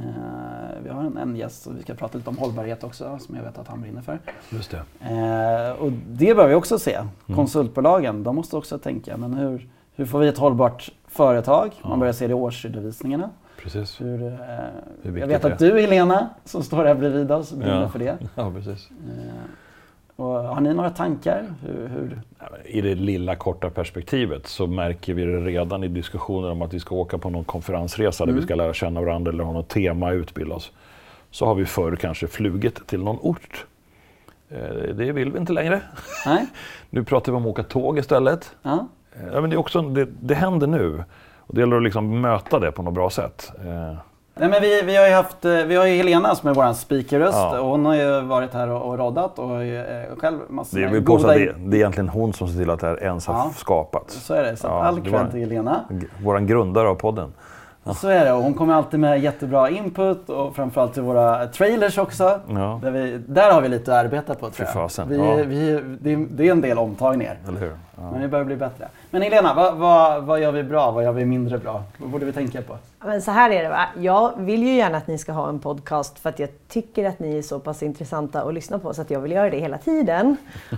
vi 0.83 0.89
har 0.89 1.03
en, 1.03 1.17
en 1.17 1.37
gäst 1.37 1.67
och 1.67 1.79
vi 1.79 1.83
ska 1.83 1.95
prata 1.95 2.19
lite 2.19 2.31
om 2.31 2.39
hållbarhet 2.39 2.85
också 2.85 3.19
som 3.19 3.37
jag 3.37 3.43
vet 3.43 3.59
att 3.59 3.69
han 3.69 3.81
brinner 3.81 4.03
för. 4.03 4.19
Just 4.51 4.71
det. 4.71 4.83
Eh, 5.01 5.83
och 5.83 5.93
det 5.93 6.35
bör 6.35 6.49
vi 6.49 6.55
också 6.55 6.79
se. 6.79 6.95
Mm. 6.95 7.37
Konsultbolagen, 7.37 8.23
de 8.23 8.37
måste 8.37 8.57
också 8.57 8.79
tänka, 8.79 9.17
men 9.17 9.35
hur, 9.35 9.69
hur 9.95 10.07
får 10.07 10.19
vi 10.19 10.29
ett 10.29 10.39
hållbart 10.39 10.91
företag? 11.07 11.71
Ja. 11.83 11.89
Man 11.89 11.99
börjar 11.99 12.13
se 12.13 12.27
det 12.27 12.31
i 12.31 12.35
årsredovisningarna. 12.35 13.31
Precis. 13.63 14.01
Hur, 14.01 14.23
eh, 14.23 14.37
jag 15.03 15.27
vet 15.27 15.45
att 15.45 15.59
du 15.59 15.81
Helena, 15.81 16.29
som 16.45 16.63
står 16.63 16.85
här 16.85 16.95
bredvid 16.95 17.33
oss, 17.33 17.53
brinner 17.53 17.83
ja. 17.83 17.89
för 17.89 17.99
det. 17.99 18.19
Ja, 18.35 18.51
precis. 18.51 18.89
Eh, 20.17 20.25
och 20.25 20.35
har 20.35 20.61
ni 20.61 20.75
några 20.75 20.91
tankar? 20.91 21.55
Hur, 21.63 21.89
hur? 21.89 22.21
I 22.65 22.81
det 22.81 22.95
lilla 22.95 23.37
korta 23.37 23.71
perspektivet 23.71 24.47
så 24.47 24.67
märker 24.67 25.15
vi 25.15 25.25
det 25.25 25.41
redan 25.41 25.85
i 25.85 25.89
diskussioner 25.89 26.51
om 26.51 26.63
att 26.63 26.75
vi 26.75 26.81
ska 26.81 26.95
åka 26.95 27.19
på 27.19 27.31
någon 27.31 27.45
konferensresa 27.45 28.25
mm. 28.25 28.35
där 28.35 28.41
vi 28.41 28.47
ska 28.47 28.55
lära 28.55 28.75
känna 28.75 29.01
varandra 29.01 29.33
eller 29.33 29.45
ha 29.45 29.53
något 29.53 29.69
tema 29.69 30.07
och 30.07 30.15
utbilda 30.15 30.55
oss. 30.55 30.73
Så 31.31 31.47
har 31.47 31.55
vi 31.55 31.67
förr 31.67 31.97
kanske 31.97 32.27
flugit 32.27 32.87
till 32.87 33.03
någon 33.03 33.19
ort. 33.21 33.67
Eh, 34.49 34.95
det 34.95 35.13
vill 35.13 35.33
vi 35.33 35.39
inte 35.39 35.53
längre. 35.53 35.81
Nej. 36.27 36.47
nu 36.91 37.05
pratar 37.05 37.33
vi 37.33 37.37
om 37.37 37.43
att 37.43 37.49
åka 37.49 37.63
tåg 37.63 37.99
istället. 37.99 38.55
Ja. 38.63 38.89
Ja, 39.33 39.41
men 39.41 39.51
det, 39.51 39.57
är 39.57 39.59
också, 39.59 39.83
det, 39.83 40.09
det 40.21 40.35
händer 40.35 40.67
nu. 40.67 41.05
Och 41.37 41.55
det 41.55 41.61
gäller 41.61 41.77
att 41.77 41.83
liksom 41.83 42.21
möta 42.21 42.59
det 42.59 42.73
på 42.73 42.83
något 42.83 42.95
bra 42.95 43.11
sätt. 43.11 43.53
Nej, 44.35 44.49
men 44.49 44.63
vi, 44.63 44.83
vi 44.83 44.97
har 44.97 45.07
ju 45.07 45.15
haft 45.15 45.45
eh, 45.45 45.53
vi 45.53 45.77
har 45.77 45.87
ju 45.87 45.97
Helena 45.97 46.35
som 46.35 46.49
är 46.49 46.55
vår 46.55 46.73
speakerröst 46.73 47.37
ja. 47.37 47.61
och 47.61 47.69
hon 47.69 47.87
har 47.87 47.95
ju 47.95 48.21
varit 48.21 48.55
här 48.55 48.69
och, 48.69 48.89
och 48.89 48.99
roddat 48.99 49.39
och 49.39 49.63
eh, 49.63 50.17
själv 50.17 50.39
massor 50.49 50.79
det, 50.79 50.91
med 50.91 51.05
goda... 51.05 51.29
Det, 51.29 51.55
det 51.59 51.77
är 51.77 51.79
egentligen 51.79 52.09
hon 52.09 52.33
som 52.33 52.49
ser 52.49 52.59
till 52.59 52.71
att 52.71 52.81
det 52.81 52.87
här 52.87 53.03
ens 53.03 53.27
har 53.27 53.35
ja. 53.35 53.53
skapats. 53.57 54.15
Så 54.15 54.35
är 54.35 54.43
det. 54.43 54.57
Så 54.57 54.67
ja, 54.67 54.85
all 54.85 55.01
cred 55.01 55.31
till 55.31 55.41
Helena. 55.41 55.85
Vår 56.23 56.39
grundare 56.39 56.89
av 56.89 56.95
podden. 56.95 57.33
Ja. 57.85 57.95
Så 57.95 58.09
är 58.09 58.25
det 58.25 58.33
och 58.33 58.43
hon 58.43 58.55
kommer 58.55 58.75
alltid 58.75 59.01
med 59.01 59.21
jättebra 59.21 59.71
input 59.71 60.29
och 60.29 60.57
framförallt 60.57 60.95
till 60.95 61.03
våra 61.03 61.47
trailers 61.47 61.99
också. 61.99 62.41
Ja. 62.49 62.81
Där, 62.83 62.91
vi, 62.91 63.21
där 63.27 63.53
har 63.53 63.61
vi 63.61 63.69
lite 63.69 63.93
att 63.93 64.05
arbeta 64.05 64.35
på 64.35 64.51
tror 64.51 64.69
jag. 64.75 65.07
Vi, 65.07 65.45
vi, 65.45 65.81
det, 66.01 66.27
det, 66.31 66.49
är 66.49 66.53
en 66.53 66.61
del 66.61 66.79
omtagningar. 66.79 67.39
Eller 67.49 67.61
hur? 67.61 67.73
Ja. 68.03 68.11
Men 68.11 68.21
vi 68.21 68.29
börjar 68.29 68.45
bli 68.45 68.57
bättre. 68.57 68.89
Men 69.11 69.23
Helena, 69.23 69.55
vad, 69.55 69.77
vad, 69.77 70.23
vad, 70.23 70.41
gör 70.41 70.53
vi 70.53 70.63
bra? 70.63 70.91
Vad 70.91 71.05
gör 71.05 71.13
vi 71.13 71.25
mindre 71.25 71.59
bra? 71.59 71.83
Vad 71.99 72.11
borde 72.11 72.25
vi 72.25 72.33
tänka 72.33 72.63
på? 72.63 72.79
Men 72.99 73.23
så 73.23 73.31
här 73.31 73.51
är 73.51 73.63
det 73.63 73.69
va. 73.69 73.87
Jag 73.97 74.33
vill 74.37 74.63
ju 74.63 74.75
gärna 74.75 74.99
att 74.99 75.07
ni 75.07 75.19
ska 75.19 75.33
ha 75.33 75.49
en 75.49 75.59
podcast 75.59 76.19
för 76.19 76.29
att 76.29 76.39
jag 76.39 76.49
tycker 76.69 77.09
att 77.09 77.19
ni 77.19 77.39
är 77.39 77.43
så 77.43 77.59
pass 77.59 77.83
intressanta 77.83 78.43
att 78.43 78.55
lyssna 78.55 78.79
på 78.79 78.95
så 78.95 79.03
att 79.03 79.11
jag 79.11 79.21
vill 79.21 79.33
göra 79.33 79.51
det 79.51 79.59
hela 79.59 79.79
tiden. 79.79 80.37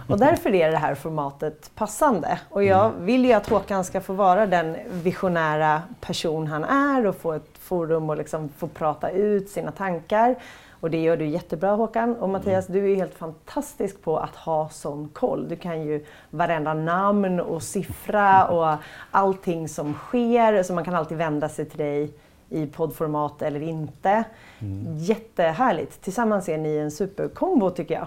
Och 0.08 0.18
därför 0.18 0.54
är 0.54 0.70
det 0.70 0.76
här 0.76 0.94
formatet 0.94 1.70
passande. 1.74 2.38
Och 2.48 2.64
jag 2.64 2.87
mm. 2.87 3.04
vill 3.04 3.24
ju 3.24 3.32
att 3.32 3.48
Håkan 3.48 3.84
ska 3.84 4.00
få 4.00 4.12
vara 4.12 4.46
den 4.46 4.76
visionära 4.90 5.82
person 6.00 6.46
han 6.46 6.64
är 6.64 7.06
och 7.06 7.16
få 7.16 7.32
ett 7.32 7.58
forum 7.58 8.10
och 8.10 8.16
liksom 8.16 8.48
få 8.58 8.66
prata 8.66 9.10
ut 9.10 9.48
sina 9.48 9.72
tankar. 9.72 10.37
Och 10.85 10.90
det 10.90 11.03
gör 11.03 11.16
du 11.16 11.27
jättebra 11.27 11.70
Håkan. 11.70 12.16
Och 12.16 12.29
Mattias, 12.29 12.66
du 12.66 12.92
är 12.92 12.97
helt 12.97 13.14
fantastisk 13.14 14.03
på 14.03 14.18
att 14.18 14.37
ha 14.37 14.68
sån 14.68 15.09
koll. 15.09 15.49
Du 15.49 15.57
kan 15.57 15.83
ju 15.83 16.05
varenda 16.31 16.75
namn 16.75 17.40
och 17.40 17.62
siffra 17.62 18.44
och 18.49 18.77
allting 19.11 19.68
som 19.68 19.94
sker. 19.94 20.62
Så 20.62 20.75
man 20.75 20.85
kan 20.85 20.94
alltid 20.94 21.18
vända 21.18 21.49
sig 21.49 21.64
till 21.64 21.79
dig 21.79 22.11
i 22.49 22.66
poddformat 22.66 23.42
eller 23.42 23.62
inte. 23.62 24.25
Mm. 24.59 24.97
Jättehärligt. 24.97 26.03
Tillsammans 26.03 26.49
är 26.49 26.59
ni 26.59 26.77
en 26.77 26.90
superkombo 26.90 27.70
tycker 27.70 27.94
jag. 27.94 28.07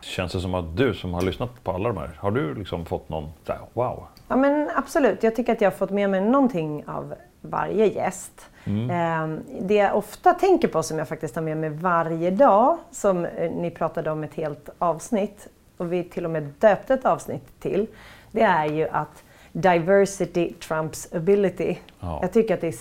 Känns 0.00 0.32
det 0.32 0.40
som 0.40 0.54
att 0.54 0.76
du 0.76 0.94
som 0.94 1.14
har 1.14 1.22
lyssnat 1.22 1.64
på 1.64 1.72
alla 1.72 1.88
de 1.88 1.98
här, 1.98 2.16
har 2.18 2.30
du 2.30 2.54
liksom 2.54 2.86
fått 2.86 3.08
någon 3.08 3.28
här, 3.48 3.58
wow? 3.72 4.06
Ja 4.30 4.36
men 4.36 4.70
absolut. 4.74 5.22
Jag 5.22 5.36
tycker 5.36 5.52
att 5.52 5.60
jag 5.60 5.70
har 5.70 5.76
fått 5.76 5.90
med 5.90 6.10
mig 6.10 6.20
någonting 6.20 6.84
av 6.86 7.14
varje 7.40 7.86
gäst. 7.86 8.46
Mm. 8.64 8.90
Ehm, 8.90 9.40
det 9.60 9.74
jag 9.74 9.96
ofta 9.96 10.34
tänker 10.34 10.68
på 10.68 10.82
som 10.82 10.98
jag 10.98 11.08
faktiskt 11.08 11.34
har 11.34 11.42
med 11.42 11.56
mig 11.56 11.70
varje 11.70 12.30
dag, 12.30 12.78
som 12.90 13.24
eh, 13.24 13.50
ni 13.52 13.70
pratade 13.70 14.10
om 14.10 14.24
ett 14.24 14.34
helt 14.34 14.68
avsnitt 14.78 15.48
och 15.76 15.92
vi 15.92 16.04
till 16.04 16.24
och 16.24 16.30
med 16.30 16.42
döpte 16.58 16.94
ett 16.94 17.04
avsnitt 17.04 17.60
till, 17.60 17.86
det 18.30 18.42
är 18.42 18.66
ju 18.66 18.88
att 18.88 19.22
diversity 19.52 20.52
trumps 20.52 21.12
ability. 21.14 21.76
Ja. 22.00 22.18
Jag 22.22 22.32
tycker 22.32 22.54
att 22.54 22.60
det 22.60 22.68
är 22.68 22.80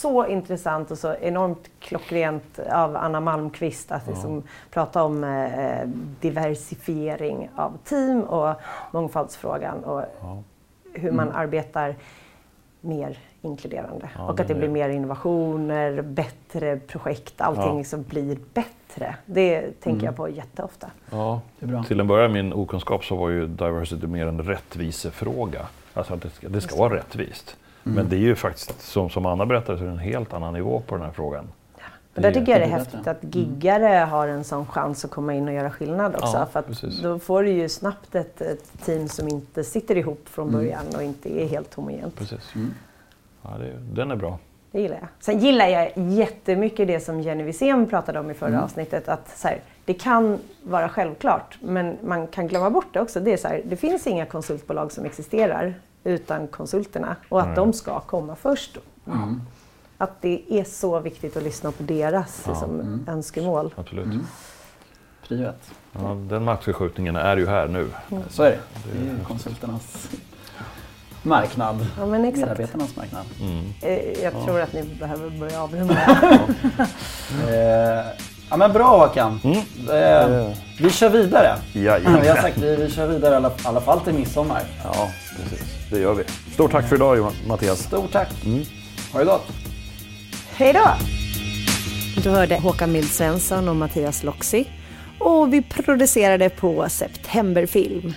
så 0.00 0.26
intressant 0.26 0.90
och 0.90 0.98
så 0.98 1.14
enormt 1.14 1.70
klockrent 1.78 2.58
av 2.58 2.96
Anna 2.96 3.20
Malmqvist 3.20 3.92
att 3.92 4.06
liksom 4.06 4.36
ja. 4.36 4.42
prata 4.70 5.04
om 5.04 5.24
eh, 5.24 5.88
diversifiering 6.20 7.50
av 7.56 7.78
team 7.84 8.22
och 8.22 8.54
mångfaldsfrågan 8.92 9.84
och 9.84 10.04
ja. 10.20 10.42
Hur 10.98 11.12
man 11.12 11.28
mm. 11.28 11.40
arbetar 11.40 11.94
mer 12.80 13.18
inkluderande. 13.42 14.08
Ja, 14.16 14.28
och 14.28 14.40
att 14.40 14.48
det 14.48 14.54
blir 14.54 14.68
mer 14.68 14.88
innovationer, 14.88 16.02
bättre 16.02 16.76
projekt, 16.76 17.40
allting 17.40 17.64
ja. 17.64 17.78
liksom 17.78 18.02
blir 18.02 18.38
bättre. 18.54 19.16
Det 19.26 19.60
tänker 19.60 19.90
mm. 19.90 20.04
jag 20.04 20.16
på 20.16 20.28
jätteofta. 20.28 20.90
Ja, 21.10 21.40
till 21.86 22.00
en 22.00 22.06
början 22.06 22.32
min 22.32 22.52
okunskap 22.52 23.04
så 23.04 23.16
var 23.16 23.28
ju 23.28 23.46
diversity 23.46 24.06
mer 24.06 24.26
en 24.26 24.42
rättvisefråga. 24.42 25.66
Alltså 25.94 26.14
att 26.14 26.22
det 26.22 26.30
ska, 26.30 26.48
det 26.48 26.60
ska 26.60 26.76
vara 26.76 26.96
rättvist. 26.96 27.56
Mm. 27.84 27.96
Men 27.96 28.08
det 28.08 28.16
är 28.16 28.20
ju 28.20 28.34
faktiskt, 28.34 28.80
som, 28.80 29.10
som 29.10 29.26
Anna 29.26 29.46
berättade, 29.46 29.78
så 29.78 29.84
är 29.84 29.88
det 29.88 29.92
en 29.92 29.98
helt 29.98 30.32
annan 30.32 30.54
nivå 30.54 30.82
på 30.86 30.94
den 30.94 31.04
här 31.04 31.12
frågan. 31.12 31.48
Och 32.18 32.22
där 32.22 32.40
tycker 32.40 32.52
jag 32.52 32.60
det 32.60 32.64
är 32.64 32.78
häftigt 32.78 33.06
att 33.06 33.22
mm. 33.22 33.30
giggare 33.30 33.88
mm. 33.88 34.08
har 34.08 34.28
en 34.28 34.44
sån 34.44 34.66
chans 34.66 35.04
att 35.04 35.10
komma 35.10 35.34
in 35.34 35.48
och 35.48 35.54
göra 35.54 35.70
skillnad 35.70 36.14
också. 36.14 36.36
Ja, 36.36 36.46
för 36.46 36.60
att 36.60 37.02
då 37.02 37.18
får 37.18 37.42
du 37.42 37.50
ju 37.50 37.68
snabbt 37.68 38.14
ett, 38.14 38.40
ett, 38.40 38.84
team 38.84 39.08
som 39.08 39.28
inte 39.28 39.64
sitter 39.64 39.96
ihop 39.96 40.28
från 40.28 40.48
mm. 40.48 40.60
början 40.60 40.82
mm. 40.82 40.94
och 40.96 41.02
inte 41.02 41.42
är 41.42 41.48
helt 41.48 41.74
homogent. 41.74 42.16
Precis. 42.16 42.54
Mm. 42.54 42.74
Ja, 43.42 43.50
det, 43.58 43.72
den 43.94 44.10
är 44.10 44.16
bra. 44.16 44.38
Det 44.70 44.80
gillar 44.80 44.96
jag. 44.96 45.08
Sen 45.20 45.38
gillar 45.38 45.66
jag 45.66 45.92
jättemycket 45.96 46.86
det 46.86 47.00
som 47.00 47.20
Jenny 47.20 47.42
Wirsén 47.42 47.86
pratade 47.86 48.18
om 48.18 48.30
i 48.30 48.34
förra 48.34 48.48
mm. 48.48 48.62
avsnittet. 48.62 49.08
Att 49.08 49.38
så 49.38 49.48
här, 49.48 49.60
det 49.84 49.94
kan 49.94 50.38
vara 50.62 50.88
självklart, 50.88 51.58
men 51.60 51.96
man 52.04 52.26
kan 52.26 52.48
glömma 52.48 52.70
bort 52.70 52.86
det 52.92 53.00
också. 53.00 53.20
Det, 53.20 53.32
är 53.32 53.36
så 53.36 53.48
här, 53.48 53.62
det 53.64 53.76
finns 53.76 54.06
inga 54.06 54.26
konsultbolag 54.26 54.92
som 54.92 55.04
existerar 55.04 55.74
utan 56.04 56.48
konsulterna 56.48 57.16
och 57.28 57.40
att 57.40 57.46
mm. 57.46 57.56
de 57.56 57.72
ska 57.72 58.00
komma 58.00 58.36
först. 58.36 58.78
Mm. 59.06 59.40
Att 59.98 60.22
det 60.22 60.42
är 60.48 60.64
så 60.64 61.00
viktigt 61.00 61.36
att 61.36 61.42
lyssna 61.42 61.72
på 61.72 61.82
deras 61.82 62.42
ja. 62.44 62.50
liksom, 62.50 62.80
mm. 62.80 63.04
önskemål. 63.08 63.74
Absolut. 63.76 64.04
Mm. 64.04 64.26
Privat. 65.28 65.70
Ja, 65.92 66.16
den 66.28 66.44
maktförskjutningen 66.44 67.16
är 67.16 67.36
ju 67.36 67.46
här 67.46 67.68
nu. 67.68 67.88
Mm. 68.10 68.22
Så 68.30 68.42
är 68.42 68.50
det. 68.50 68.58
Det 68.92 69.10
är 69.10 69.24
konsulternas 69.24 70.08
marknad. 71.22 71.86
Ja, 71.98 72.06
men 72.06 72.24
exakt. 72.24 72.40
Medarbetarnas 72.40 72.96
marknad. 72.96 73.24
Mm. 73.40 73.72
Eh, 73.82 74.22
jag 74.22 74.32
tror 74.44 74.60
att 74.60 74.72
ni 74.72 74.82
behöver 74.82 75.30
börja 75.30 75.62
avrunda. 75.62 75.94
eh, 77.48 78.04
ja 78.50 78.56
men 78.56 78.72
bra 78.72 78.98
Håkan. 78.98 79.40
Mm. 79.44 79.58
Eh, 79.58 80.56
vi 80.80 80.90
kör 80.90 81.10
vidare. 81.10 81.56
Ja, 81.72 81.98
vi 82.22 82.28
har 82.28 82.36
sagt 82.36 82.58
vi, 82.58 82.76
vi 82.76 82.90
kör 82.90 83.06
vidare 83.06 83.32
i 83.32 83.36
alla, 83.36 83.52
alla 83.62 83.80
fall 83.80 84.00
till 84.00 84.14
midsommar. 84.14 84.62
Ja, 84.84 85.08
precis. 85.36 85.90
Det 85.90 86.00
gör 86.00 86.14
vi. 86.14 86.24
Stort 86.52 86.70
tack 86.70 86.88
för 86.88 86.96
idag 86.96 87.32
Mattias. 87.48 87.78
Stort 87.78 88.12
tack. 88.12 88.44
Mm. 88.44 88.64
Ha 89.12 89.18
det 89.18 89.24
gott. 89.24 89.67
Hej 90.58 90.72
då! 90.72 90.90
Du 92.22 92.30
hörde 92.30 92.56
Håkan 92.56 92.92
Mild 92.92 93.08
Svensson 93.08 93.68
och 93.68 93.76
Mattias 93.76 94.22
Loxi 94.22 94.64
och 95.18 95.52
vi 95.52 95.62
producerade 95.62 96.48
på 96.48 96.88
Septemberfilm. 96.88 98.14